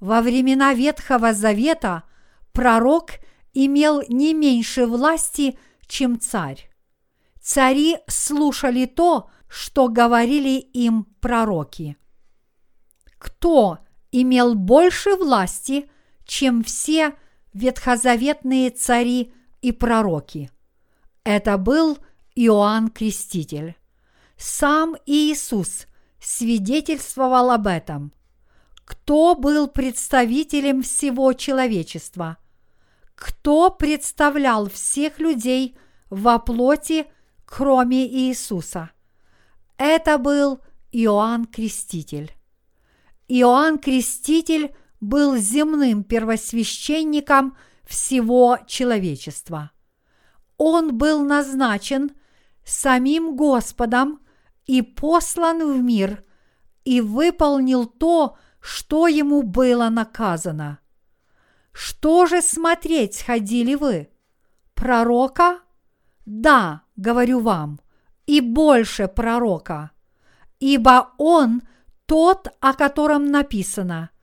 Во 0.00 0.20
времена 0.20 0.74
Ветхого 0.74 1.32
Завета 1.32 2.04
пророк 2.52 3.12
имел 3.54 4.02
не 4.08 4.34
меньше 4.34 4.86
власти, 4.86 5.58
чем 5.86 6.20
царь. 6.20 6.70
Цари 7.40 7.98
слушали 8.06 8.86
то, 8.86 9.30
что 9.48 9.88
говорили 9.88 10.58
им 10.58 11.04
пророки. 11.20 11.96
Кто 13.18 13.78
имел 14.12 14.54
больше 14.54 15.16
власти, 15.16 15.88
чем 16.24 16.62
все 16.62 17.14
ветхозаветные 17.52 18.70
цари 18.70 19.32
и 19.66 19.72
пророки. 19.72 20.52
Это 21.24 21.58
был 21.58 21.98
Иоанн 22.36 22.88
Креститель. 22.88 23.74
Сам 24.36 24.94
Иисус 25.06 25.88
свидетельствовал 26.20 27.50
об 27.50 27.66
этом. 27.66 28.12
Кто 28.84 29.34
был 29.34 29.66
представителем 29.66 30.82
всего 30.82 31.32
человечества? 31.32 32.36
Кто 33.16 33.70
представлял 33.70 34.70
всех 34.70 35.18
людей 35.18 35.76
во 36.10 36.38
плоти, 36.38 37.06
кроме 37.44 38.06
Иисуса? 38.06 38.90
Это 39.78 40.16
был 40.18 40.60
Иоанн 40.92 41.44
Креститель. 41.44 42.30
Иоанн 43.26 43.80
Креститель 43.80 44.76
был 45.00 45.36
земным 45.36 46.04
первосвященником 46.04 47.56
всего 47.86 48.58
человечества. 48.66 49.70
Он 50.58 50.96
был 50.96 51.22
назначен 51.22 52.10
самим 52.64 53.36
Господом 53.36 54.20
и 54.66 54.82
послан 54.82 55.72
в 55.72 55.82
мир 55.82 56.24
и 56.84 57.00
выполнил 57.00 57.86
то, 57.86 58.36
что 58.60 59.06
ему 59.06 59.42
было 59.42 59.88
наказано. 59.88 60.80
Что 61.72 62.26
же 62.26 62.42
смотреть 62.42 63.22
ходили 63.22 63.74
вы? 63.74 64.08
Пророка? 64.74 65.60
Да, 66.24 66.82
говорю 66.96 67.40
вам, 67.40 67.80
и 68.26 68.40
больше 68.40 69.06
пророка, 69.06 69.92
ибо 70.58 71.12
он 71.18 71.62
тот, 72.06 72.48
о 72.60 72.74
котором 72.74 73.26
написано– 73.26 74.10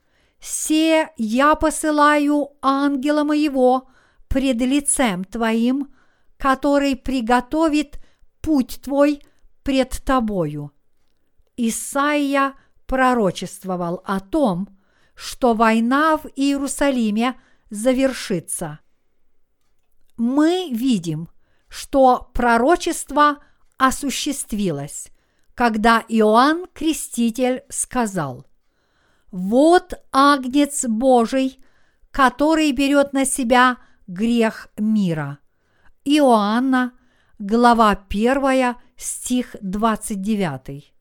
«Се 0.43 1.07
я 1.15 1.55
посылаю 1.55 2.49
ангела 2.61 3.23
моего 3.23 3.87
пред 4.27 4.57
лицем 4.57 5.23
твоим, 5.23 5.93
который 6.37 6.97
приготовит 6.97 7.97
путь 8.41 8.81
твой 8.83 9.21
пред 9.63 10.01
тобою». 10.03 10.73
Исаия 11.55 12.55
пророчествовал 12.87 14.01
о 14.03 14.19
том, 14.19 14.67
что 15.15 15.53
война 15.53 16.17
в 16.17 16.25
Иерусалиме 16.35 17.39
завершится. 17.69 18.79
Мы 20.17 20.71
видим, 20.73 21.29
что 21.69 22.29
пророчество 22.33 23.37
осуществилось, 23.77 25.07
когда 25.55 26.03
Иоанн 26.09 26.65
Креститель 26.73 27.63
сказал– 27.69 28.45
вот 29.33 29.95
агнец 30.11 30.85
Божий, 30.85 31.59
который 32.11 32.71
берет 32.71 33.13
на 33.13 33.25
себя 33.25 33.77
грех 34.05 34.69
мира. 34.77 35.39
Иоанна, 36.05 36.93
глава 37.39 38.05
1, 38.07 38.75
стих 38.95 39.55
29. 39.59 40.93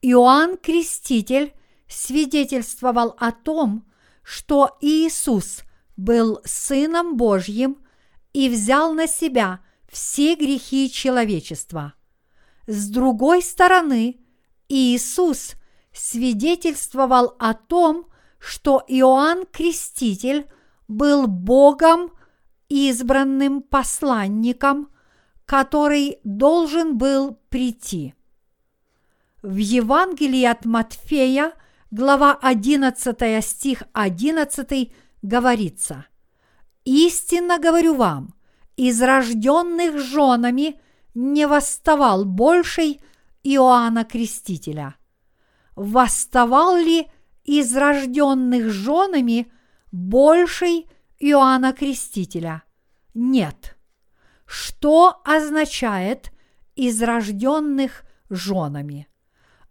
Иоанн 0.00 0.56
Креститель 0.56 1.52
свидетельствовал 1.86 3.14
о 3.18 3.30
том, 3.30 3.86
что 4.22 4.78
Иисус 4.80 5.60
был 5.98 6.40
Сыном 6.46 7.18
Божьим 7.18 7.76
и 8.32 8.48
взял 8.48 8.94
на 8.94 9.06
себя 9.06 9.60
все 9.86 10.34
грехи 10.34 10.90
человечества. 10.90 11.92
С 12.66 12.88
другой 12.88 13.42
стороны, 13.42 14.18
Иисус 14.70 15.56
свидетельствовал 15.92 17.34
о 17.38 17.54
том, 17.54 18.06
что 18.38 18.82
Иоанн 18.88 19.44
Креститель 19.46 20.46
был 20.88 21.26
Богом 21.26 22.12
избранным 22.68 23.62
посланником, 23.62 24.88
который 25.44 26.18
должен 26.24 26.96
был 26.96 27.38
прийти. 27.48 28.14
В 29.42 29.56
Евангелии 29.56 30.44
от 30.44 30.64
Матфея, 30.64 31.52
глава 31.90 32.38
11 32.40 33.44
стих 33.44 33.82
11 33.92 34.92
говорится 35.22 36.06
«Истинно 36.84 37.58
говорю 37.58 37.94
вам, 37.94 38.34
из 38.76 39.02
рожденных 39.02 39.98
женами 39.98 40.80
не 41.14 41.46
восставал 41.46 42.24
больший 42.24 43.00
Иоанна 43.42 44.04
Крестителя– 44.04 44.94
восставал 45.76 46.76
ли 46.76 47.08
из 47.44 47.76
рожденных 47.76 48.70
женами 48.70 49.50
больший 49.92 50.88
Иоанна 51.18 51.72
Крестителя? 51.72 52.62
Нет. 53.14 53.76
Что 54.46 55.20
означает 55.24 56.32
из 56.74 57.02
рожденных 57.02 58.04
женами? 58.28 59.08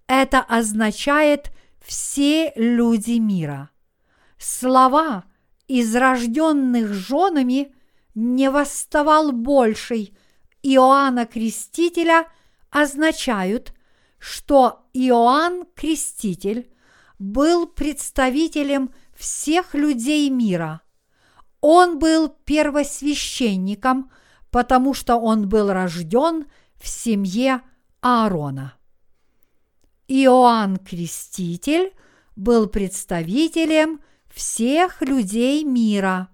Это 0.07 0.39
означает 0.39 1.51
все 1.79 2.51
люди 2.55 3.19
мира. 3.19 3.69
слова 4.37 5.25
из 5.67 5.95
рожденных 5.95 6.93
женами 6.93 7.73
не 8.15 8.49
восставал 8.49 9.31
больший 9.31 10.17
Иоанна 10.61 11.25
Крестителя 11.25 12.27
означают, 12.69 13.73
что 14.19 14.85
Иоанн 14.93 15.65
Креститель 15.75 16.71
был 17.17 17.67
представителем 17.67 18.93
всех 19.15 19.73
людей 19.73 20.29
мира. 20.29 20.81
Он 21.61 21.99
был 21.99 22.29
первосвященником, 22.29 24.11
потому 24.51 24.93
что 24.93 25.17
он 25.17 25.49
был 25.49 25.71
рожден 25.71 26.45
в 26.75 26.87
семье 26.87 27.61
Аарона. 28.01 28.75
Иоанн 30.07 30.77
Креститель 30.77 31.93
был 32.35 32.67
представителем 32.67 34.01
всех 34.29 35.01
людей 35.01 35.63
мира. 35.63 36.29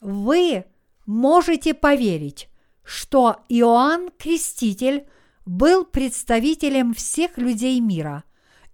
Вы 0.00 0.66
можете 1.06 1.74
поверить, 1.74 2.48
что 2.84 3.44
Иоанн 3.48 4.10
Креститель 4.18 5.06
был 5.46 5.84
представителем 5.84 6.94
всех 6.94 7.38
людей 7.38 7.80
мира 7.80 8.24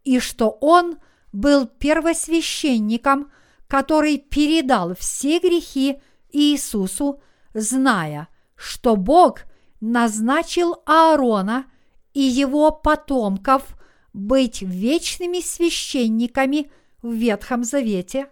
и 0.04 0.20
что 0.20 0.50
он 0.60 0.98
был 1.32 1.66
первосвященником, 1.66 3.30
который 3.68 4.18
передал 4.18 4.94
все 4.94 5.38
грехи 5.38 6.00
Иисусу, 6.30 7.20
зная, 7.54 8.28
что 8.54 8.96
Бог 8.96 9.42
назначил 9.80 10.82
Аарона 10.86 11.66
и 12.14 12.20
его 12.20 12.70
потомков 12.70 13.76
быть 14.12 14.62
вечными 14.62 15.40
священниками 15.40 16.70
в 17.02 17.12
Ветхом 17.12 17.64
Завете? 17.64 18.28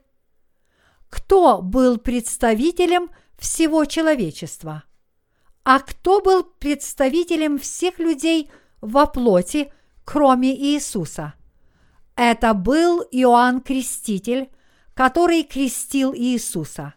Кто 1.10 1.60
был 1.60 1.98
представителем 1.98 3.10
всего 3.38 3.84
человечества? 3.84 4.84
А 5.64 5.80
кто 5.80 6.20
был 6.20 6.44
представителем 6.44 7.58
всех 7.58 7.98
людей 7.98 8.50
во 8.82 9.06
плоти, 9.06 9.72
кроме 10.04 10.54
Иисуса? 10.54 11.34
Это 12.16 12.52
был 12.52 13.00
Иоанн 13.10 13.62
Креститель, 13.62 14.50
который 14.92 15.42
крестил 15.42 16.14
Иисуса. 16.14 16.94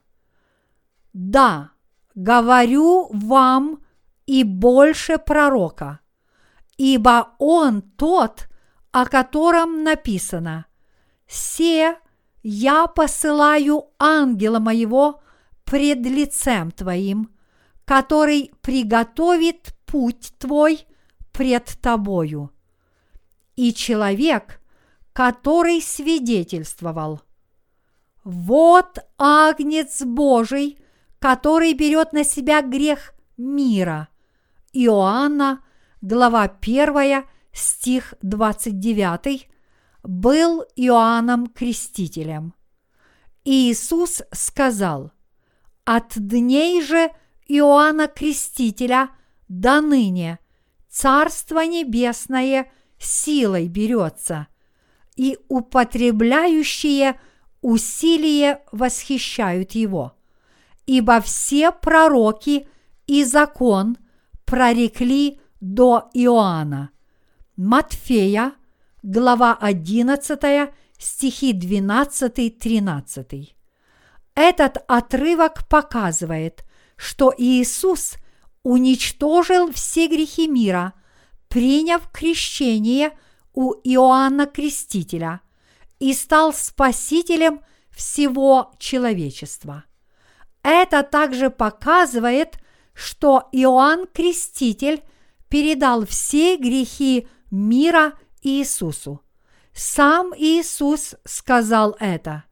Да, 1.13 1.71
говорю 2.13 3.09
вам 3.11 3.81
и 4.25 4.43
больше 4.43 5.17
пророка, 5.17 6.01
ибо 6.77 7.35
он 7.39 7.81
тот, 7.81 8.49
о 8.91 9.05
котором 9.05 9.83
написано 9.83 10.65
«Се 11.27 11.97
я 12.43 12.87
посылаю 12.87 13.85
ангела 13.97 14.59
моего 14.59 15.21
пред 15.63 15.99
лицем 15.99 16.71
твоим, 16.71 17.29
который 17.87 18.51
приготовит 18.61 19.73
путь 19.85 20.33
твой 20.37 20.85
пред 21.31 21.77
тобою». 21.81 22.51
И 23.55 23.73
человек, 23.73 24.61
который 25.13 25.81
свидетельствовал 25.81 27.21
«Вот 28.25 28.99
агнец 29.17 30.01
Божий, 30.03 30.77
который 31.19 31.73
берет 31.73 32.11
на 32.11 32.25
себя 32.25 32.61
грех 32.61 33.13
мира». 33.37 34.09
Иоанна, 34.73 35.63
глава 36.01 36.43
1, 36.43 37.23
стих 37.53 38.15
29, 38.21 39.49
был 40.03 40.65
Иоанном 40.75 41.47
Крестителем. 41.47 42.53
Иисус 43.45 44.23
сказал, 44.33 45.13
«От 45.85 46.11
дней 46.17 46.81
же 46.81 47.09
Иоанна 47.47 48.07
Крестителя 48.07 49.09
до 49.47 49.81
ныне 49.81 50.39
Царство 50.89 51.65
Небесное 51.65 52.71
силой 52.97 53.67
берется, 53.67 54.47
и 55.15 55.37
употребляющие 55.47 57.19
усилие 57.61 58.61
восхищают 58.71 59.71
его, 59.73 60.15
ибо 60.85 61.21
все 61.21 61.71
пророки 61.71 62.67
и 63.05 63.23
закон 63.23 63.97
прорекли 64.45 65.39
до 65.59 66.09
Иоанна. 66.13 66.91
Матфея– 67.55 68.53
глава 69.03 69.57
11, 69.59 70.69
стихи 70.97 71.53
12-13. 71.53 73.49
Этот 74.35 74.77
отрывок 74.87 75.67
показывает, 75.67 76.66
что 76.97 77.33
Иисус 77.37 78.15
уничтожил 78.63 79.71
все 79.71 80.07
грехи 80.07 80.47
мира, 80.47 80.93
приняв 81.47 82.09
крещение 82.11 83.17
у 83.53 83.73
Иоанна 83.83 84.45
Крестителя 84.45 85.41
и 85.99 86.13
стал 86.13 86.53
спасителем 86.53 87.61
всего 87.91 88.73
человечества. 88.77 89.85
Это 90.63 91.03
также 91.03 91.49
показывает, 91.49 92.59
что 92.93 93.47
Иоанн 93.51 94.07
Креститель 94.07 95.01
передал 95.49 96.05
все 96.05 96.57
грехи 96.57 97.27
мира 97.51 98.13
Иисусу. 98.41 99.21
Сам 99.73 100.33
Иисус 100.35 101.15
сказал 101.23 101.95
это. 101.99 102.43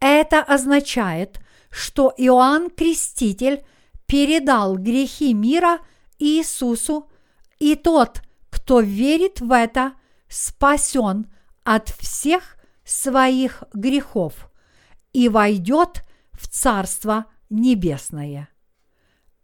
Это 0.00 0.40
означает, 0.40 1.40
что 1.70 2.12
Иоанн 2.16 2.70
Креститель 2.70 3.64
передал 4.12 4.76
грехи 4.76 5.32
мира 5.32 5.78
Иисусу, 6.18 7.10
и 7.58 7.76
тот, 7.76 8.20
кто 8.50 8.80
верит 8.80 9.40
в 9.40 9.50
это, 9.50 9.94
спасен 10.28 11.32
от 11.64 11.88
всех 11.88 12.58
своих 12.84 13.64
грехов 13.72 14.50
и 15.14 15.30
войдет 15.30 16.04
в 16.32 16.46
Царство 16.46 17.24
Небесное. 17.48 18.50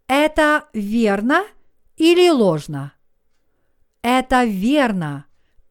Это 0.07 0.69
верно 0.75 1.47
или 1.97 2.29
ложно? 2.29 2.93
Это 4.03 4.45
верно 4.45 5.25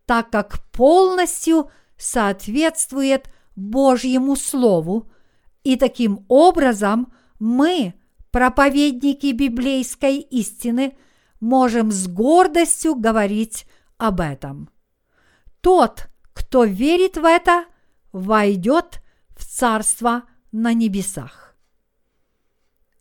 так 0.08 0.32
как 0.32 0.64
полностью 0.72 1.70
соответствует 1.98 3.30
Божьему 3.56 4.36
Слову, 4.36 5.08
и 5.64 5.76
таким 5.76 6.26
образом 6.30 7.14
мы, 7.38 7.94
проповедники 8.38 9.32
библейской 9.32 10.18
истины, 10.20 10.96
можем 11.40 11.92
с 11.92 12.08
гордостью 12.08 12.94
говорить 12.94 13.66
об 13.98 14.22
этом. 14.22 14.70
Тот, 15.60 16.08
кто 16.34 16.64
верит 16.64 17.18
в 17.18 17.26
это, 17.26 17.66
войдет 18.12 19.02
в 19.36 19.44
Царство 19.44 20.22
на 20.52 20.76
небесах. 20.76 21.56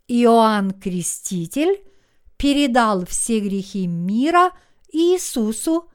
Иоанн 0.08 0.70
Креститель 0.70 1.84
передал 2.38 3.04
все 3.04 3.40
грехи 3.40 3.86
мира 3.86 4.52
Иисусу 4.90 5.90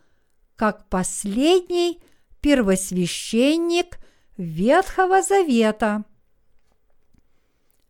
как 0.56 0.88
последний 0.88 2.00
первосвященник 2.42 3.98
Ветхого 4.38 5.24
Завета. 5.24 6.06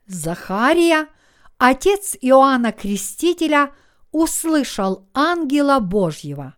Захария, 0.06 1.10
отец 1.62 2.18
Иоанна 2.22 2.72
Крестителя, 2.72 3.72
услышал 4.12 5.08
ангела 5.14 5.80
Божьего. 5.80 6.56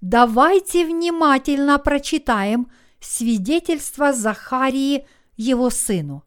Давайте 0.00 0.86
внимательно 0.86 1.78
прочитаем 1.78 2.72
свидетельство 3.00 4.14
Захарии 4.14 5.06
его 5.36 5.68
сыну. 5.68 6.24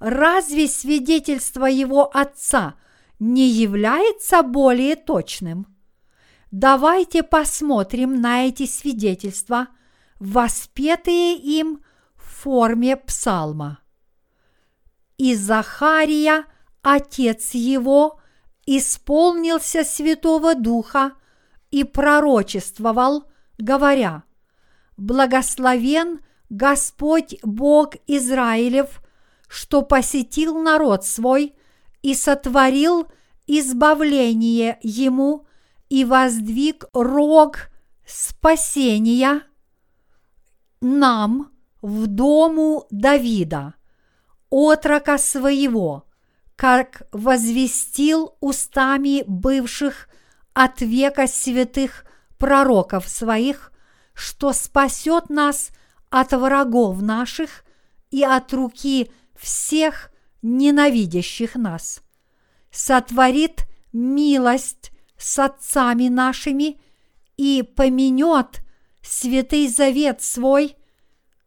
Разве 0.00 0.66
свидетельство 0.66 1.66
его 1.66 2.10
отца 2.12 2.74
не 3.20 3.48
является 3.48 4.42
более 4.42 4.96
точным? 4.96 5.68
Давайте 6.50 7.22
посмотрим 7.22 8.20
на 8.20 8.48
эти 8.48 8.66
свидетельства, 8.66 9.68
воспетые 10.18 11.36
им 11.36 11.80
в 12.16 12.24
форме 12.42 12.96
псалма. 12.96 13.78
И 15.16 15.36
Захария, 15.36 16.44
отец 16.86 17.52
его, 17.52 18.20
исполнился 18.64 19.82
Святого 19.82 20.54
Духа 20.54 21.14
и 21.72 21.82
пророчествовал, 21.82 23.24
говоря, 23.58 24.22
«Благословен 24.96 26.20
Господь 26.48 27.36
Бог 27.42 27.94
Израилев, 28.06 29.02
что 29.48 29.82
посетил 29.82 30.62
народ 30.62 31.04
свой 31.04 31.56
и 32.02 32.14
сотворил 32.14 33.08
избавление 33.48 34.78
ему 34.80 35.44
и 35.88 36.04
воздвиг 36.04 36.84
рог 36.92 37.68
спасения 38.06 39.42
нам 40.80 41.50
в 41.82 42.06
дому 42.06 42.86
Давида, 42.90 43.74
отрока 44.50 45.18
своего, 45.18 46.05
как 46.56 47.02
возвестил 47.12 48.34
устами 48.40 49.22
бывших 49.26 50.08
от 50.54 50.80
века 50.80 51.26
святых 51.26 52.04
пророков 52.38 53.08
своих, 53.08 53.72
что 54.14 54.54
спасет 54.54 55.28
нас 55.28 55.70
от 56.08 56.32
врагов 56.32 57.02
наших 57.02 57.64
и 58.10 58.24
от 58.24 58.52
руки 58.54 59.10
всех 59.34 60.10
ненавидящих 60.40 61.56
нас. 61.56 62.00
Сотворит 62.70 63.66
милость 63.92 64.92
с 65.18 65.38
отцами 65.38 66.08
нашими 66.08 66.80
и 67.36 67.62
поменет 67.62 68.62
святый 69.02 69.68
завет 69.68 70.22
свой, 70.22 70.76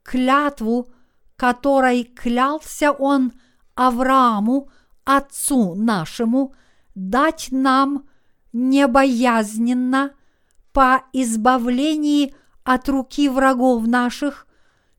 клятву, 0.03 0.87
которой 1.35 2.03
клялся 2.03 2.91
он 2.91 3.33
Аврааму, 3.75 4.69
отцу 5.09 5.73
нашему, 5.73 6.53
дать 6.93 7.47
нам 7.49 8.07
небоязненно 8.53 10.13
по 10.71 11.03
избавлении 11.13 12.35
от 12.63 12.87
руки 12.89 13.27
врагов 13.27 13.87
наших, 13.87 14.45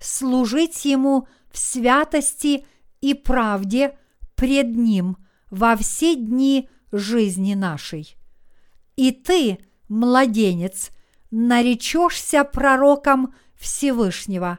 служить 0.00 0.84
ему 0.84 1.28
в 1.52 1.58
святости 1.58 2.66
и 3.00 3.14
правде 3.14 3.96
пред 4.34 4.74
ним 4.74 5.16
во 5.48 5.76
все 5.76 6.16
дни 6.16 6.68
жизни 6.90 7.54
нашей. 7.54 8.16
И 8.96 9.12
ты, 9.12 9.58
младенец, 9.88 10.90
наречешься 11.30 12.42
пророком 12.42 13.32
Всевышнего, 13.54 14.58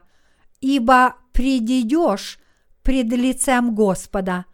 ибо 0.62 1.16
придешь 1.32 2.38
пред 2.82 3.12
лицем 3.12 3.74
Господа, 3.74 4.46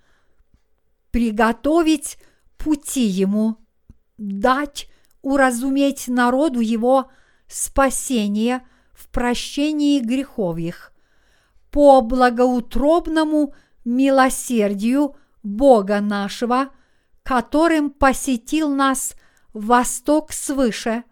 приготовить 1.11 2.19
пути 2.57 3.05
Ему, 3.05 3.57
дать 4.17 4.89
уразуметь 5.23 6.09
народу 6.09 6.61
Его 6.61 7.11
спасение 7.47 8.67
в 8.93 9.09
прощении 9.09 10.01
грехов 10.01 10.59
их, 10.59 10.93
по 11.71 12.01
благоутробному 12.01 13.55
милосердию 13.85 15.17
Бога 15.43 16.01
нашего, 16.01 16.71
которым 17.23 17.91
посетил 17.91 18.69
нас 18.71 19.15
восток 19.53 20.33
свыше, 20.33 21.05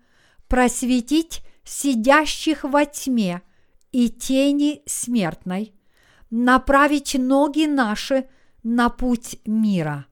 просветить 0.49 1.43
сидящих 1.65 2.65
во 2.65 2.85
тьме 2.85 3.43
и 3.93 4.09
тени 4.09 4.83
смертной, 4.87 5.75
направить 6.31 7.17
ноги 7.19 7.67
наши 7.67 8.29
на 8.67 8.91
путь 8.91 9.39
мира. 9.47 10.07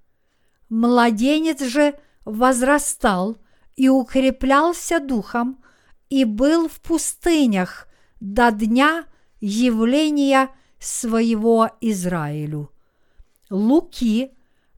Младенец 0.69 1.61
же 1.65 1.99
возрастал 2.25 3.37
и 3.75 3.89
укреплялся 3.89 5.01
духом 5.01 5.61
и 6.09 6.25
был 6.25 6.69
в 6.69 6.81
пустынях 6.81 7.89
до 8.21 8.53
дня 8.53 9.07
явления 9.41 10.51
своего 10.79 11.69
Израилю. 11.81 12.71
Луки, 13.51 14.31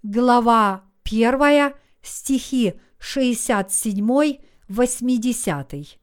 глава 0.02 0.84
1, 1.04 1.74
стихи 2.00 2.80
67-80. 2.98 5.98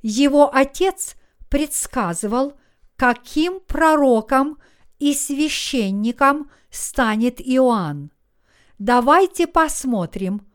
Его 0.00 0.50
отец 0.54 1.16
предсказывал, 1.50 2.54
каким 2.96 3.60
пророком 3.60 4.56
и 4.98 5.12
священником 5.12 6.48
станет 6.74 7.40
Иоанн. 7.40 8.10
Давайте 8.78 9.46
посмотрим, 9.46 10.46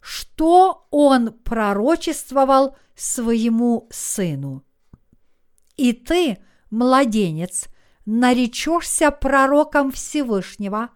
что 0.00 0.86
он 0.90 1.32
пророчествовал 1.32 2.76
своему 2.94 3.88
сыну. 3.90 4.62
И 5.76 5.92
ты, 5.92 6.38
младенец, 6.70 7.66
наречешься 8.06 9.10
пророком 9.10 9.92
Всевышнего, 9.92 10.90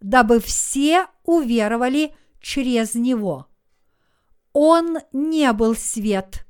дабы 0.00 0.40
все 0.40 1.06
уверовали 1.22 2.12
через 2.40 2.96
него. 2.96 3.46
Он 4.52 4.98
не 5.12 5.52
был 5.52 5.76
свет, 5.76 6.44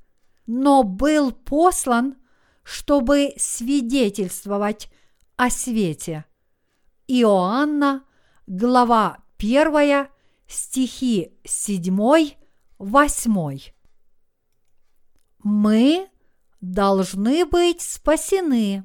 но 0.47 0.83
был 0.83 1.33
послан, 1.33 2.17
чтобы 2.63 3.35
свидетельствовать 3.37 4.91
о 5.37 5.51
свете. 5.51 6.25
Иоанна, 7.09 8.05
глава 8.47 9.19
1, 9.37 10.09
стихи 10.47 11.35
7, 11.45 12.40
8. 12.81 13.75
Мы 15.43 16.09
должны 16.63 17.45
быть 17.45 17.83
спасены. 17.83 18.85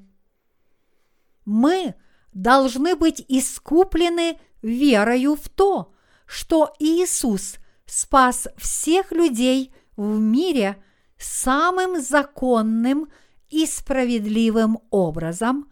Мы 1.45 1.95
должны 2.33 2.97
быть 2.97 3.23
искуплены 3.29 4.37
верою 4.61 5.37
в 5.37 5.47
то, 5.47 5.93
что 6.25 6.73
Иисус 6.77 7.55
спас 7.85 8.49
всех 8.57 9.13
людей 9.13 9.73
в 9.95 10.19
мире 10.19 10.83
самым 11.17 12.01
законным 12.01 13.07
и 13.49 13.65
справедливым 13.65 14.79
образом, 14.89 15.71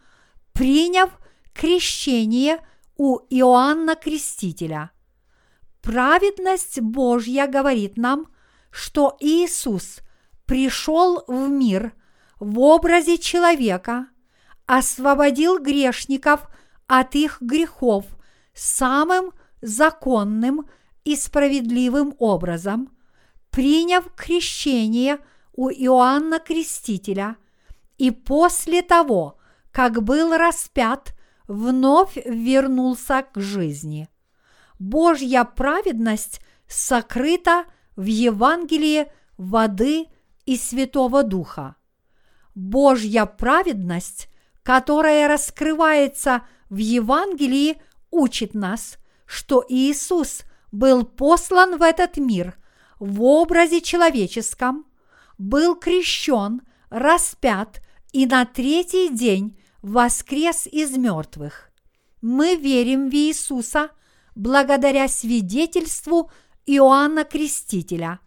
приняв 0.54 1.10
крещение 1.52 2.66
у 2.96 3.18
Иоанна 3.30 3.96
Крестителя. 3.96 4.93
Праведность 5.84 6.80
Божья 6.80 7.46
говорит 7.46 7.98
нам, 7.98 8.28
что 8.72 9.18
Иисус 9.20 10.00
пришел 10.46 11.26
в 11.28 11.50
мир 11.50 11.92
в 12.40 12.58
образе 12.60 13.18
человека, 13.18 14.08
освободил 14.66 15.60
грешников 15.60 16.48
от 16.88 17.16
их 17.16 17.42
грехов 17.42 18.06
самым 18.54 19.34
законным 19.62 20.70
и 21.04 21.18
справедливым 21.18 22.16
образом, 22.18 22.96
приняв 23.50 24.06
крещение 24.16 25.20
у 25.54 25.70
Иоанна 25.70 26.40
Крестителя 26.40 27.36
и 27.98 28.10
после 28.10 28.84
того, 28.84 29.38
как 29.72 30.02
был 30.02 30.34
распят, 30.38 31.14
вновь 31.46 32.16
вернулся 32.16 33.26
к 33.34 33.42
жизни. 33.42 34.08
Божья 34.84 35.46
праведность 35.46 36.42
сокрыта 36.68 37.64
в 37.96 38.04
Евангелии 38.04 39.10
воды 39.38 40.08
и 40.46 40.58
Святого 40.58 41.24
Духа. 41.24 41.78
Божья 42.54 43.26
праведность, 43.26 44.28
которая 44.62 45.30
раскрывается 45.30 46.44
в 46.70 46.76
Евангелии, 46.76 47.82
учит 48.12 48.54
нас, 48.54 48.98
что 49.26 49.64
Иисус 49.70 50.42
был 50.74 51.06
послан 51.06 51.78
в 51.78 51.82
этот 51.82 52.18
мир 52.18 52.58
в 53.00 53.22
образе 53.24 53.80
человеческом, 53.80 54.86
был 55.38 55.76
крещен, 55.76 56.62
распят 56.90 57.82
и 58.12 58.26
на 58.26 58.46
третий 58.46 59.08
день 59.08 59.58
воскрес 59.82 60.68
из 60.68 60.98
мертвых. 60.98 61.70
Мы 62.22 62.56
верим 62.58 63.10
в 63.10 63.14
Иисуса 63.14 63.90
благодаря 64.36 65.08
свидетельству 65.08 66.32
Иоанна 66.66 67.24
Крестителя 67.24 68.20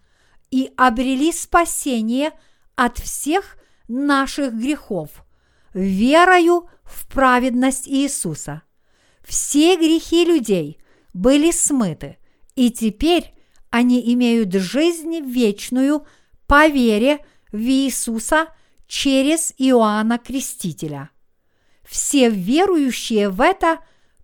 и 0.50 0.70
обрели 0.76 1.32
спасение 1.32 2.32
от 2.74 2.98
всех 2.98 3.57
наших 3.88 4.54
грехов, 4.54 5.24
верою 5.74 6.68
в 6.84 7.07
праведность 7.09 7.88
Иисуса. 7.88 8.62
Все 9.24 9.76
грехи 9.76 10.24
людей 10.24 10.78
были 11.14 11.50
смыты, 11.50 12.18
и 12.54 12.70
теперь 12.70 13.34
они 13.70 14.12
имеют 14.14 14.52
жизнь 14.54 15.20
вечную 15.20 16.07
по 16.46 16.68
вере 16.68 17.24
в 17.50 17.59
Иисуса 17.59 18.48
через 18.86 19.52
Иоанна 19.59 20.18
Крестителя. 20.18 21.11
Все 21.82 22.28
верующие 22.30 23.28
в 23.28 23.40
это 23.40 23.80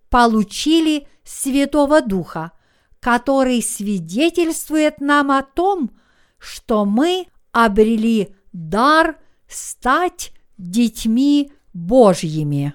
получили 0.09 1.07
Святого 1.23 2.01
Духа, 2.01 2.51
который 2.99 3.61
свидетельствует 3.61 5.01
нам 5.01 5.31
о 5.31 5.43
том, 5.43 5.91
что 6.37 6.85
мы 6.85 7.27
обрели 7.51 8.35
дар 8.51 9.17
стать 9.47 10.33
детьми 10.57 11.51
Божьими. 11.73 12.73